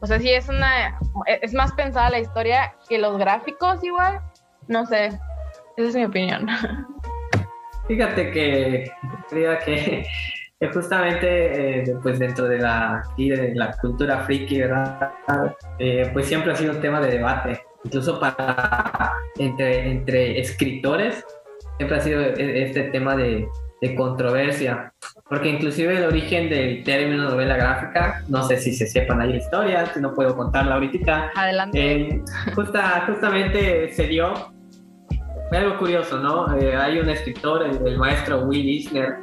O 0.00 0.06
sea, 0.06 0.18
sí 0.18 0.30
es 0.30 0.48
una 0.48 0.98
es 1.26 1.52
más 1.54 1.72
pensada 1.72 2.10
la 2.10 2.20
historia 2.20 2.74
que 2.88 2.98
los 2.98 3.18
gráficos 3.18 3.82
igual. 3.82 4.20
No 4.68 4.86
sé. 4.86 5.06
Esa 5.76 5.88
es 5.88 5.94
mi 5.94 6.04
opinión. 6.04 6.48
Fíjate 7.88 8.30
que 8.32 8.90
creo 9.28 9.58
que, 9.64 10.06
justamente 10.72 11.80
eh, 11.80 11.96
pues 12.02 12.18
dentro 12.18 12.46
de 12.46 12.58
la, 12.58 13.02
de 13.16 13.52
la 13.54 13.76
cultura 13.80 14.20
friki, 14.20 14.60
¿verdad? 14.60 15.12
Eh, 15.78 16.10
pues 16.12 16.26
siempre 16.26 16.52
ha 16.52 16.56
sido 16.56 16.72
un 16.72 16.80
tema 16.80 17.00
de 17.00 17.12
debate, 17.12 17.60
incluso 17.84 18.18
para 18.18 19.12
entre, 19.38 19.90
entre 19.90 20.40
escritores, 20.40 21.24
siempre 21.76 21.96
ha 21.96 22.00
sido 22.00 22.20
e, 22.20 22.64
este 22.64 22.84
tema 22.84 23.16
de, 23.16 23.46
de 23.80 23.94
controversia, 23.94 24.92
porque 25.28 25.48
inclusive 25.50 25.96
el 25.96 26.04
origen 26.04 26.48
del 26.48 26.82
término 26.82 27.30
novela 27.30 27.56
gráfica, 27.56 28.24
no 28.28 28.42
sé 28.42 28.56
si 28.56 28.72
se 28.72 28.86
sepan 28.86 29.20
ahí 29.20 29.30
la 29.30 29.36
historia, 29.36 29.92
no 30.00 30.14
puedo 30.14 30.36
contarla 30.36 30.74
ahorita. 30.74 31.30
Adelante. 31.36 31.92
Eh, 31.92 32.22
justa, 32.54 33.04
justamente 33.06 33.92
se 33.92 34.06
dio 34.08 34.32
algo 35.56 35.78
curioso, 35.78 36.18
¿no? 36.18 36.56
Eh, 36.56 36.76
hay 36.76 36.98
un 36.98 37.08
escritor, 37.08 37.62
el, 37.62 37.98
maestro 37.98 38.40
Will 38.42 38.68
Eisner, 38.68 39.16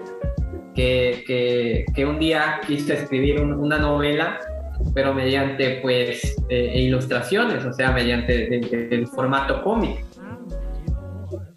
que, 0.75 1.23
que, 1.25 1.85
que, 1.93 2.05
un 2.05 2.19
día 2.19 2.59
quiso 2.67 2.93
escribir 2.93 3.41
una 3.41 3.77
novela, 3.77 4.39
pero 4.93 5.13
mediante, 5.13 5.79
pues, 5.81 6.35
eh, 6.49 6.81
ilustraciones, 6.81 7.63
o 7.65 7.73
sea, 7.73 7.91
mediante 7.91 8.55
el, 8.93 9.07
formato 9.07 9.63
cómic. 9.63 10.03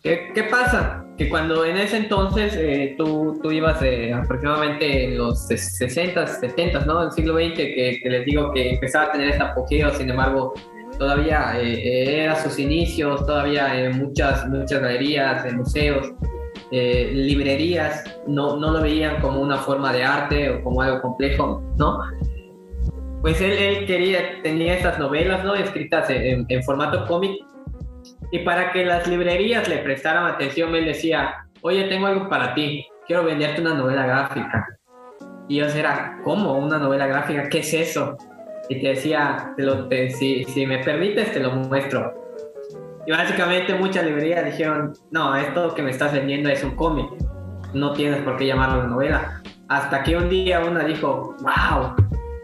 ¿Qué, 0.03 0.31
¿Qué, 0.35 0.45
pasa? 0.45 1.05
Que 1.19 1.29
cuando 1.29 1.65
en 1.65 1.77
ese 1.77 1.97
entonces 1.97 2.55
eh, 2.57 2.95
tú, 2.97 3.41
tú, 3.43 3.51
ibas 3.51 3.83
aproximadamente 4.15 5.05
en 5.05 5.19
los 5.19 5.47
60, 5.49 6.27
70, 6.27 6.87
¿no? 6.87 7.03
Del 7.03 7.13
siglo 7.13 7.35
XX, 7.35 7.57
que, 7.57 8.01
que 8.03 8.09
les 8.09 8.25
digo 8.25 8.53
que 8.53 8.71
empezaba 8.75 9.07
a 9.07 9.13
tener 9.13 9.31
este 9.31 9.43
apogeo, 9.43 9.91
sin 9.91 10.09
embargo, 10.11 10.55
todavía 10.99 11.61
eh, 11.61 12.23
era 12.25 12.37
sus 12.37 12.59
inicios, 12.59 13.25
todavía 13.27 13.79
en 13.81 13.99
muchas, 13.99 14.47
muchas 14.49 14.81
galerías, 14.81 15.45
en 15.47 15.59
museos, 15.59 16.13
eh, 16.71 17.11
librerías, 17.13 18.05
no, 18.27 18.57
no 18.57 18.71
lo 18.71 18.81
veían 18.81 19.21
como 19.21 19.41
una 19.41 19.59
forma 19.59 19.93
de 19.93 20.05
arte 20.05 20.51
o 20.51 20.63
como 20.63 20.83
algo 20.83 21.01
complejo, 21.01 21.63
¿no? 21.77 22.01
Pues 23.23 23.41
él, 23.41 23.53
él 23.53 23.87
quería, 23.87 24.43
tenía 24.43 24.75
estas 24.75 24.99
novelas, 24.99 25.45
¿no? 25.45 25.55
Escritas 25.55 26.09
en, 26.11 26.63
formato 26.63 27.07
cómic 27.07 27.33
y 28.31 28.41
para 28.41 28.73
que 28.73 28.85
las 28.85 29.07
librerías 29.09 29.69
le 29.69 29.79
prestaran 29.79 30.27
atención, 30.27 30.75
él 30.75 30.85
decía, 30.85 31.47
oye, 31.63 31.85
tengo 31.85 32.07
algo 32.07 32.29
para 32.29 32.55
ti, 32.55 32.87
quiero 33.07 33.25
venderte 33.25 33.61
una 33.61 33.75
novela 33.75 34.07
gráfica. 34.07 34.67
Y 35.49 35.57
yo 35.57 35.67
era, 35.67 36.21
¿cómo? 36.25 36.59
¿Una 36.59 36.79
novela 36.79 37.07
gráfica? 37.07 37.49
¿Qué 37.49 37.61
es 37.61 37.73
eso? 37.73 38.17
y 38.69 38.81
te 38.81 38.89
decía, 38.89 39.53
te 39.57 39.63
lo, 39.63 39.89
si, 40.11 40.45
si 40.45 40.67
me 40.67 40.79
permites, 40.79 41.33
te 41.33 41.41
lo 41.41 41.53
muestro. 41.53 42.28
Y 43.09 43.11
básicamente 43.11 43.73
muchas 43.73 44.05
librerías 44.05 44.45
dijeron, 44.45 44.93
no, 45.11 45.35
esto 45.35 45.75
que 45.75 45.81
me 45.81 45.91
estás 45.91 46.13
vendiendo 46.13 46.51
es 46.51 46.63
un 46.63 46.77
cómic, 46.77 47.07
no 47.73 47.95
tienes 47.95 48.21
por 48.21 48.37
qué 48.37 48.45
llamarlo 48.45 48.87
novela. 48.87 49.41
Hasta 49.69 50.03
que 50.03 50.15
un 50.15 50.29
día 50.29 50.61
una 50.61 50.85
dijo, 50.85 51.35
wow, 51.41 51.97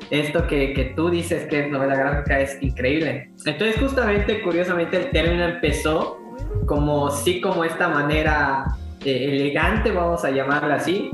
esto 0.08 0.46
que, 0.46 0.72
que, 0.72 0.94
tú 0.96 1.10
dices 1.10 1.46
que 1.48 1.66
es 1.66 1.70
novela 1.70 1.96
gráfica 1.96 2.40
es 2.40 2.56
increíble. 2.62 3.30
Entonces 3.44 3.78
justamente, 3.78 4.40
curiosamente, 4.40 4.96
el 4.96 5.10
término 5.10 5.44
empezó 5.44 6.18
como 6.64 7.10
sí, 7.10 7.42
como 7.42 7.62
esta 7.62 7.88
manera 7.88 8.64
eh, 9.04 9.32
elegante, 9.32 9.92
vamos 9.92 10.24
a 10.24 10.30
llamarla 10.30 10.76
así, 10.76 11.10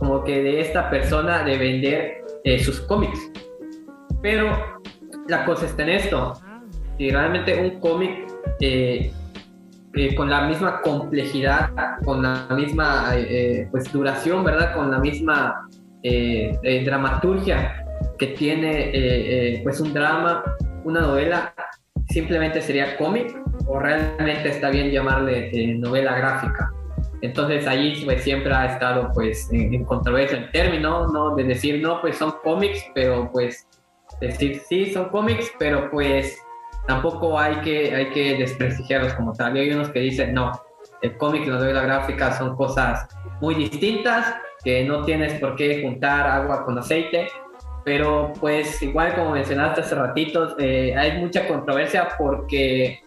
como 0.00 0.24
que 0.24 0.42
de 0.42 0.60
esta 0.60 0.90
persona 0.90 1.44
de 1.44 1.56
vender 1.56 2.24
eh, 2.42 2.58
sus 2.58 2.80
cómics. 2.80 3.30
Pero 4.22 4.80
la 5.28 5.44
cosa 5.44 5.66
está 5.66 5.84
en 5.84 5.90
esto. 5.90 6.32
Si 6.96 7.10
realmente 7.10 7.60
un 7.60 7.78
cómic 7.78 8.37
eh, 8.60 9.12
eh, 9.94 10.14
con 10.14 10.30
la 10.30 10.46
misma 10.46 10.80
complejidad, 10.80 11.70
con 12.04 12.22
la 12.22 12.46
misma 12.54 13.12
eh, 13.16 13.68
pues, 13.70 13.92
duración, 13.92 14.44
¿verdad? 14.44 14.74
Con 14.74 14.90
la 14.90 14.98
misma 14.98 15.68
dramaturgia 16.84 17.84
que 18.18 18.28
tiene 18.28 19.60
pues 19.64 19.80
un 19.80 19.92
drama, 19.92 20.44
una 20.84 21.00
novela, 21.00 21.52
simplemente 22.08 22.62
sería 22.62 22.96
cómic 22.96 23.36
o 23.66 23.78
realmente 23.78 24.48
está 24.48 24.70
bien 24.70 24.90
llamarle 24.90 25.74
novela 25.74 26.16
gráfica. 26.16 26.70
Entonces 27.20 27.66
allí 27.66 28.04
pues 28.04 28.22
siempre 28.22 28.54
ha 28.54 28.66
estado 28.66 29.10
pues 29.12 29.52
en, 29.52 29.74
en, 29.74 29.84
controversia 29.84 30.38
el 30.38 30.50
término, 30.52 31.08
¿no? 31.08 31.34
De 31.34 31.42
decir, 31.42 31.82
no, 31.82 32.00
pues 32.00 32.16
son 32.16 32.34
cómics, 32.44 32.80
pero 32.94 33.28
pues 33.32 33.66
decir, 34.20 34.62
sí, 34.68 34.92
son 34.92 35.08
cómics, 35.08 35.50
pero 35.58 35.90
pues 35.90 36.38
tampoco 36.88 37.38
hay 37.38 37.56
que, 37.60 37.94
hay 37.94 38.08
que 38.10 38.38
desprestigiarlos 38.38 39.12
como 39.12 39.34
tal. 39.34 39.56
Y 39.56 39.60
hay 39.60 39.70
unos 39.70 39.90
que 39.90 40.00
dicen, 40.00 40.32
no, 40.32 40.50
el 41.02 41.16
cómic 41.18 41.42
y 41.42 41.50
la 41.50 41.58
novela 41.58 41.82
gráfica 41.82 42.32
son 42.32 42.56
cosas 42.56 43.06
muy 43.42 43.54
distintas, 43.54 44.34
que 44.64 44.84
no 44.84 45.04
tienes 45.04 45.38
por 45.38 45.54
qué 45.54 45.82
juntar 45.82 46.26
agua 46.26 46.64
con 46.64 46.78
aceite. 46.78 47.28
Pero 47.84 48.32
pues 48.40 48.82
igual 48.82 49.14
como 49.14 49.32
mencionaste 49.32 49.82
hace 49.82 49.94
ratitos, 49.94 50.56
eh, 50.58 50.94
hay 50.96 51.20
mucha 51.20 51.46
controversia 51.46 52.08
porque 52.18 53.00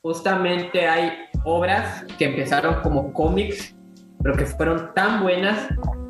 justamente 0.00 0.88
hay 0.88 1.12
obras 1.44 2.04
que 2.18 2.24
empezaron 2.24 2.76
como 2.80 3.12
cómics, 3.12 3.76
pero 4.22 4.36
que 4.36 4.46
fueron 4.46 4.92
tan 4.94 5.22
buenas 5.22 5.68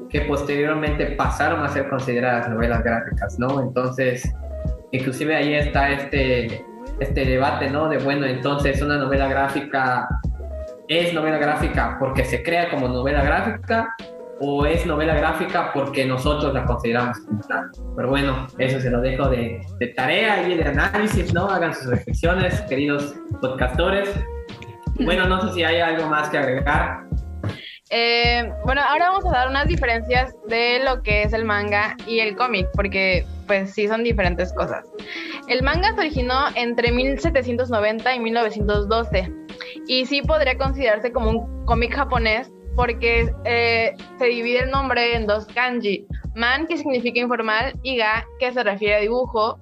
que 0.08 0.20
posteriormente 0.22 1.06
pasaron 1.16 1.64
a 1.64 1.68
ser 1.68 1.88
consideradas 1.88 2.48
novelas 2.48 2.82
gráficas, 2.84 3.38
¿no? 3.38 3.60
Entonces, 3.60 4.32
inclusive 4.92 5.34
ahí 5.34 5.54
está 5.54 5.90
este, 5.90 6.64
este 7.02 7.24
debate, 7.24 7.70
¿no? 7.70 7.88
De, 7.88 7.98
bueno, 7.98 8.26
entonces 8.26 8.80
una 8.82 8.96
novela 8.96 9.28
gráfica 9.28 10.08
es 10.88 11.14
novela 11.14 11.38
gráfica 11.38 11.96
porque 11.98 12.24
se 12.24 12.42
crea 12.42 12.70
como 12.70 12.88
novela 12.88 13.22
gráfica 13.22 13.94
o 14.40 14.66
es 14.66 14.84
novela 14.86 15.14
gráfica 15.14 15.70
porque 15.72 16.04
nosotros 16.04 16.52
la 16.52 16.64
consideramos 16.64 17.18
como 17.20 17.40
tal. 17.42 17.70
Pero 17.96 18.08
bueno, 18.08 18.46
eso 18.58 18.80
se 18.80 18.90
lo 18.90 19.00
dejo 19.00 19.28
de, 19.28 19.60
de 19.78 19.86
tarea 19.88 20.48
y 20.48 20.56
de 20.56 20.64
análisis, 20.64 21.32
¿no? 21.32 21.48
Hagan 21.48 21.74
sus 21.74 21.86
reflexiones, 21.86 22.60
queridos 22.62 23.14
podcastores. 23.40 24.10
Bueno, 25.00 25.26
no 25.26 25.40
sé 25.42 25.54
si 25.54 25.64
hay 25.64 25.80
algo 25.80 26.08
más 26.08 26.28
que 26.28 26.38
agregar. 26.38 27.04
Eh, 27.94 28.50
bueno, 28.64 28.80
ahora 28.80 29.10
vamos 29.10 29.26
a 29.26 29.30
dar 29.30 29.48
unas 29.50 29.68
diferencias 29.68 30.34
de 30.48 30.80
lo 30.82 31.02
que 31.02 31.24
es 31.24 31.34
el 31.34 31.44
manga 31.44 31.94
y 32.06 32.20
el 32.20 32.34
cómic, 32.34 32.66
porque 32.74 33.26
pues 33.46 33.74
sí 33.74 33.86
son 33.86 34.02
diferentes 34.02 34.50
cosas. 34.54 34.90
El 35.46 35.62
manga 35.62 35.92
se 35.92 36.00
originó 36.00 36.46
entre 36.54 36.90
1790 36.90 38.14
y 38.14 38.20
1912 38.20 39.30
y 39.86 40.06
sí 40.06 40.22
podría 40.22 40.56
considerarse 40.56 41.12
como 41.12 41.28
un 41.28 41.66
cómic 41.66 41.94
japonés 41.94 42.50
porque 42.76 43.30
eh, 43.44 43.94
se 44.18 44.24
divide 44.24 44.60
el 44.60 44.70
nombre 44.70 45.14
en 45.14 45.26
dos 45.26 45.44
kanji, 45.48 46.06
man 46.34 46.66
que 46.66 46.78
significa 46.78 47.20
informal 47.20 47.74
y 47.82 47.98
ga 47.98 48.24
que 48.38 48.52
se 48.52 48.62
refiere 48.62 48.94
a 48.94 49.00
dibujo, 49.00 49.58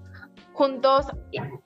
juntos 0.53 1.07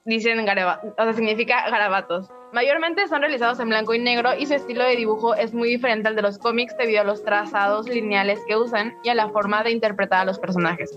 dicen 0.07 0.43
garabatos, 0.47 0.95
o 0.97 1.03
sea, 1.03 1.13
significa 1.13 1.69
garabatos. 1.69 2.31
Mayormente 2.55 3.09
son 3.09 3.21
realizados 3.21 3.59
en 3.59 3.69
blanco 3.69 3.95
y 3.95 3.99
negro 3.99 4.31
y 4.39 4.47
su 4.47 4.55
estilo 4.55 4.85
de 4.85 4.95
dibujo 4.95 5.35
es 5.35 5.53
muy 5.53 5.71
diferente 5.71 6.07
al 6.07 6.15
de 6.15 6.23
los 6.23 6.39
cómics 6.39 6.77
debido 6.79 7.01
a 7.01 7.05
los 7.05 7.25
trazados 7.25 7.89
lineales 7.89 8.39
que 8.47 8.57
usan 8.57 8.95
y 9.03 9.09
a 9.09 9.15
la 9.15 9.29
forma 9.31 9.65
de 9.65 9.73
interpretar 9.73 10.21
a 10.21 10.25
los 10.25 10.39
personajes. 10.39 10.97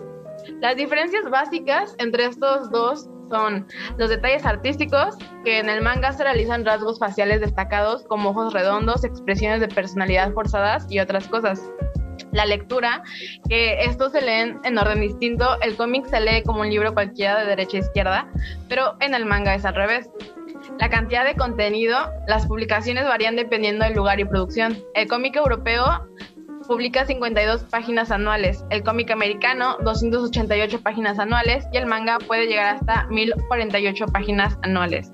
Las 0.61 0.75
diferencias 0.75 1.27
básicas 1.31 1.95
entre 1.97 2.25
estos 2.25 2.69
dos 2.69 3.09
son 3.31 3.65
los 3.97 4.11
detalles 4.11 4.45
artísticos, 4.45 5.17
que 5.43 5.57
en 5.57 5.67
el 5.67 5.81
manga 5.81 6.13
se 6.13 6.25
realizan 6.25 6.63
rasgos 6.63 6.99
faciales 6.99 7.41
destacados 7.41 8.03
como 8.03 8.29
ojos 8.29 8.53
redondos, 8.53 9.03
expresiones 9.03 9.59
de 9.59 9.67
personalidad 9.67 10.33
forzadas 10.33 10.85
y 10.91 10.99
otras 10.99 11.27
cosas. 11.27 11.71
La 12.33 12.45
lectura, 12.45 13.01
que 13.49 13.83
estos 13.83 14.11
se 14.11 14.21
leen 14.21 14.59
en 14.63 14.77
orden 14.77 15.01
distinto, 15.01 15.59
el 15.63 15.75
cómic 15.75 16.05
se 16.05 16.21
lee 16.21 16.43
como 16.43 16.61
un 16.61 16.69
libro 16.69 16.93
cualquiera 16.93 17.39
de 17.39 17.47
derecha 17.47 17.77
a 17.77 17.79
izquierda, 17.79 18.31
pero 18.69 18.95
en 18.99 19.15
el 19.15 19.25
manga 19.25 19.55
es 19.55 19.65
al 19.65 19.73
revés. 19.73 20.07
La 20.79 20.89
cantidad 20.89 21.25
de 21.25 21.35
contenido, 21.35 21.97
las 22.27 22.45
publicaciones 22.45 23.05
varían 23.05 23.35
dependiendo 23.35 23.83
del 23.83 23.95
lugar 23.95 24.19
y 24.19 24.25
producción. 24.25 24.77
El 24.93 25.07
cómic 25.07 25.35
europeo 25.35 26.07
publica 26.67 27.05
52 27.05 27.63
páginas 27.63 28.11
anuales, 28.11 28.63
el 28.69 28.83
cómic 28.83 29.09
americano 29.09 29.77
288 29.83 30.81
páginas 30.81 31.17
anuales 31.17 31.65
y 31.71 31.77
el 31.77 31.87
manga 31.87 32.19
puede 32.19 32.47
llegar 32.47 32.75
hasta 32.75 33.07
1048 33.07 34.05
páginas 34.07 34.57
anuales. 34.61 35.11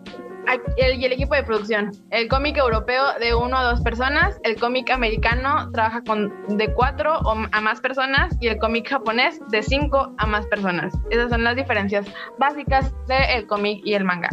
y 0.75 1.05
el 1.05 1.13
equipo 1.13 1.35
de 1.35 1.43
producción. 1.43 1.91
El 2.09 2.27
cómic 2.27 2.57
europeo 2.57 3.03
de 3.19 3.33
uno 3.33 3.57
a 3.57 3.63
dos 3.63 3.81
personas, 3.81 4.37
el 4.43 4.57
cómic 4.57 4.89
americano 4.89 5.71
trabaja 5.71 6.03
con 6.03 6.33
de 6.57 6.73
cuatro 6.73 7.21
a 7.51 7.61
más 7.61 7.79
personas 7.79 8.35
y 8.41 8.47
el 8.47 8.57
cómic 8.57 8.89
japonés 8.89 9.39
de 9.49 9.63
cinco 9.63 10.13
a 10.17 10.27
más 10.27 10.45
personas. 10.47 10.93
Esas 11.09 11.29
son 11.29 11.45
las 11.45 11.55
diferencias 11.55 12.05
básicas 12.37 12.93
del 13.07 13.47
cómic 13.47 13.81
y 13.85 13.93
el 13.93 14.03
manga. 14.03 14.29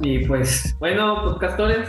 Y 0.00 0.26
pues, 0.26 0.76
bueno, 0.78 1.22
podcastores, 1.22 1.88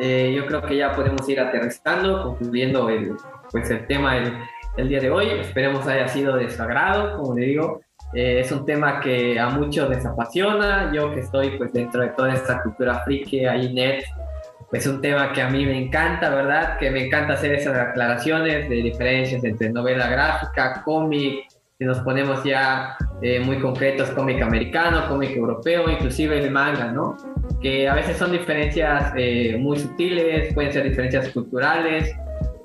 eh, 0.00 0.32
yo 0.36 0.46
creo 0.46 0.62
que 0.62 0.76
ya 0.76 0.92
podemos 0.92 1.28
ir 1.28 1.40
aterrizando, 1.40 2.22
concluyendo 2.24 2.88
el, 2.88 3.12
pues, 3.50 3.70
el 3.70 3.86
tema 3.86 4.18
el, 4.18 4.34
el 4.76 4.88
día 4.88 5.00
de 5.00 5.10
hoy. 5.10 5.28
Esperemos 5.28 5.86
haya 5.86 6.08
sido 6.08 6.36
de 6.36 6.50
su 6.50 6.62
agrado, 6.62 7.18
como 7.18 7.34
le 7.34 7.46
digo. 7.46 7.80
Eh, 8.14 8.40
es 8.40 8.50
un 8.52 8.66
tema 8.66 9.00
que 9.00 9.38
a 9.38 9.48
muchos 9.50 9.88
les 9.88 10.04
apasiona. 10.04 10.92
Yo 10.92 11.14
que 11.14 11.20
estoy 11.20 11.56
pues 11.56 11.72
dentro 11.72 12.02
de 12.02 12.08
toda 12.08 12.34
esta 12.34 12.62
cultura 12.62 13.00
friki, 13.04 13.46
ahí 13.46 13.72
net, 13.72 14.04
pues 14.68 14.86
un 14.86 15.00
tema 15.00 15.32
que 15.32 15.42
a 15.42 15.48
mí 15.48 15.64
me 15.64 15.78
encanta, 15.78 16.28
¿verdad? 16.28 16.78
Que 16.78 16.90
me 16.90 17.06
encanta 17.06 17.34
hacer 17.34 17.52
esas 17.54 17.76
aclaraciones 17.76 18.68
de 18.68 18.76
diferencias 18.76 19.44
entre 19.44 19.70
novela 19.70 20.08
gráfica, 20.08 20.82
cómic, 20.84 21.46
si 21.78 21.84
nos 21.84 22.00
ponemos 22.00 22.42
ya 22.42 22.96
eh, 23.22 23.40
muy 23.40 23.58
concretos, 23.60 24.10
cómic 24.10 24.42
americano, 24.42 25.08
cómic 25.08 25.36
europeo, 25.36 25.88
inclusive 25.88 26.38
el 26.38 26.50
manga, 26.50 26.90
¿no? 26.90 27.16
Que 27.60 27.88
a 27.88 27.94
veces 27.94 28.16
son 28.16 28.32
diferencias 28.32 29.12
eh, 29.16 29.56
muy 29.58 29.78
sutiles, 29.78 30.52
pueden 30.54 30.72
ser 30.72 30.84
diferencias 30.84 31.28
culturales, 31.30 32.14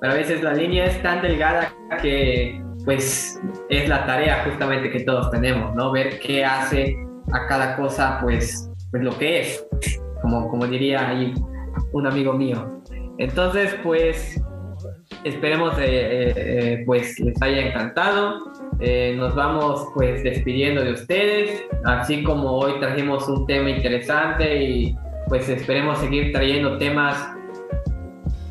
pero 0.00 0.12
a 0.12 0.16
veces 0.16 0.42
la 0.42 0.54
línea 0.54 0.86
es 0.86 1.00
tan 1.02 1.22
delgada 1.22 1.72
que 2.02 2.60
pues 2.84 3.40
es 3.68 3.88
la 3.88 4.06
tarea 4.06 4.44
justamente 4.44 4.90
que 4.90 5.00
todos 5.00 5.30
tenemos, 5.30 5.74
¿no? 5.74 5.92
Ver 5.92 6.18
qué 6.20 6.44
hace 6.44 6.96
a 7.32 7.46
cada 7.46 7.76
cosa, 7.76 8.18
pues, 8.22 8.70
pues 8.90 9.02
lo 9.02 9.16
que 9.18 9.42
es, 9.42 9.66
como, 10.22 10.48
como 10.48 10.66
diría 10.66 11.08
ahí 11.08 11.34
un 11.92 12.06
amigo 12.06 12.32
mío. 12.32 12.80
Entonces, 13.18 13.76
pues, 13.82 14.40
esperemos 15.24 15.78
eh, 15.78 15.84
eh, 15.84 16.32
eh, 16.36 16.82
pues 16.86 17.18
les 17.20 17.40
haya 17.42 17.68
encantado. 17.68 18.52
nos 19.16 19.34
vamos 19.34 19.88
pues 19.94 20.22
despidiendo 20.22 20.84
de 20.84 20.92
ustedes, 20.92 21.64
así 21.84 22.22
como 22.22 22.58
hoy 22.58 22.78
trajimos 22.80 23.28
un 23.28 23.46
tema 23.46 23.70
interesante 23.70 24.62
y 24.62 24.96
pues 25.28 25.48
esperemos 25.48 25.98
seguir 25.98 26.32
trayendo 26.32 26.78
temas 26.78 27.38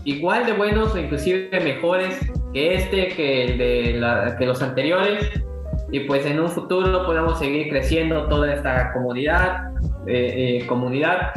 igual 0.07 0.45
de 0.45 0.53
buenos 0.53 0.95
o 0.95 0.97
inclusive 0.97 1.49
mejores 1.59 2.17
que 2.53 2.75
este, 2.75 3.09
que, 3.09 3.43
el 3.45 3.57
de 3.57 4.35
que 4.39 4.45
los 4.45 4.61
anteriores. 4.61 5.29
Y 5.91 6.01
pues 6.01 6.25
en 6.25 6.39
un 6.39 6.49
futuro 6.49 7.05
podamos 7.05 7.39
seguir 7.39 7.69
creciendo 7.69 8.27
toda 8.27 8.53
esta 8.53 8.91
comunidad, 8.93 9.71
eh, 10.05 10.59
eh, 10.61 10.67
comunidad. 10.67 11.31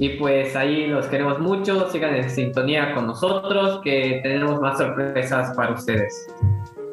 Y 0.00 0.08
pues 0.16 0.56
ahí 0.56 0.86
los 0.86 1.06
queremos 1.08 1.38
mucho, 1.40 1.90
sigan 1.90 2.14
en 2.14 2.30
sintonía 2.30 2.94
con 2.94 3.06
nosotros, 3.06 3.82
que 3.84 4.20
tenemos 4.22 4.58
más 4.58 4.78
sorpresas 4.78 5.54
para 5.54 5.74
ustedes. 5.74 6.26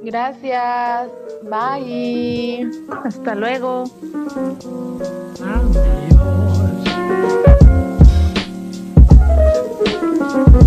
Gracias, 0.03 1.09
bye. 1.43 2.69
Hasta 3.05 3.33
luego. 3.33 3.85
Adiós. 10.35 10.66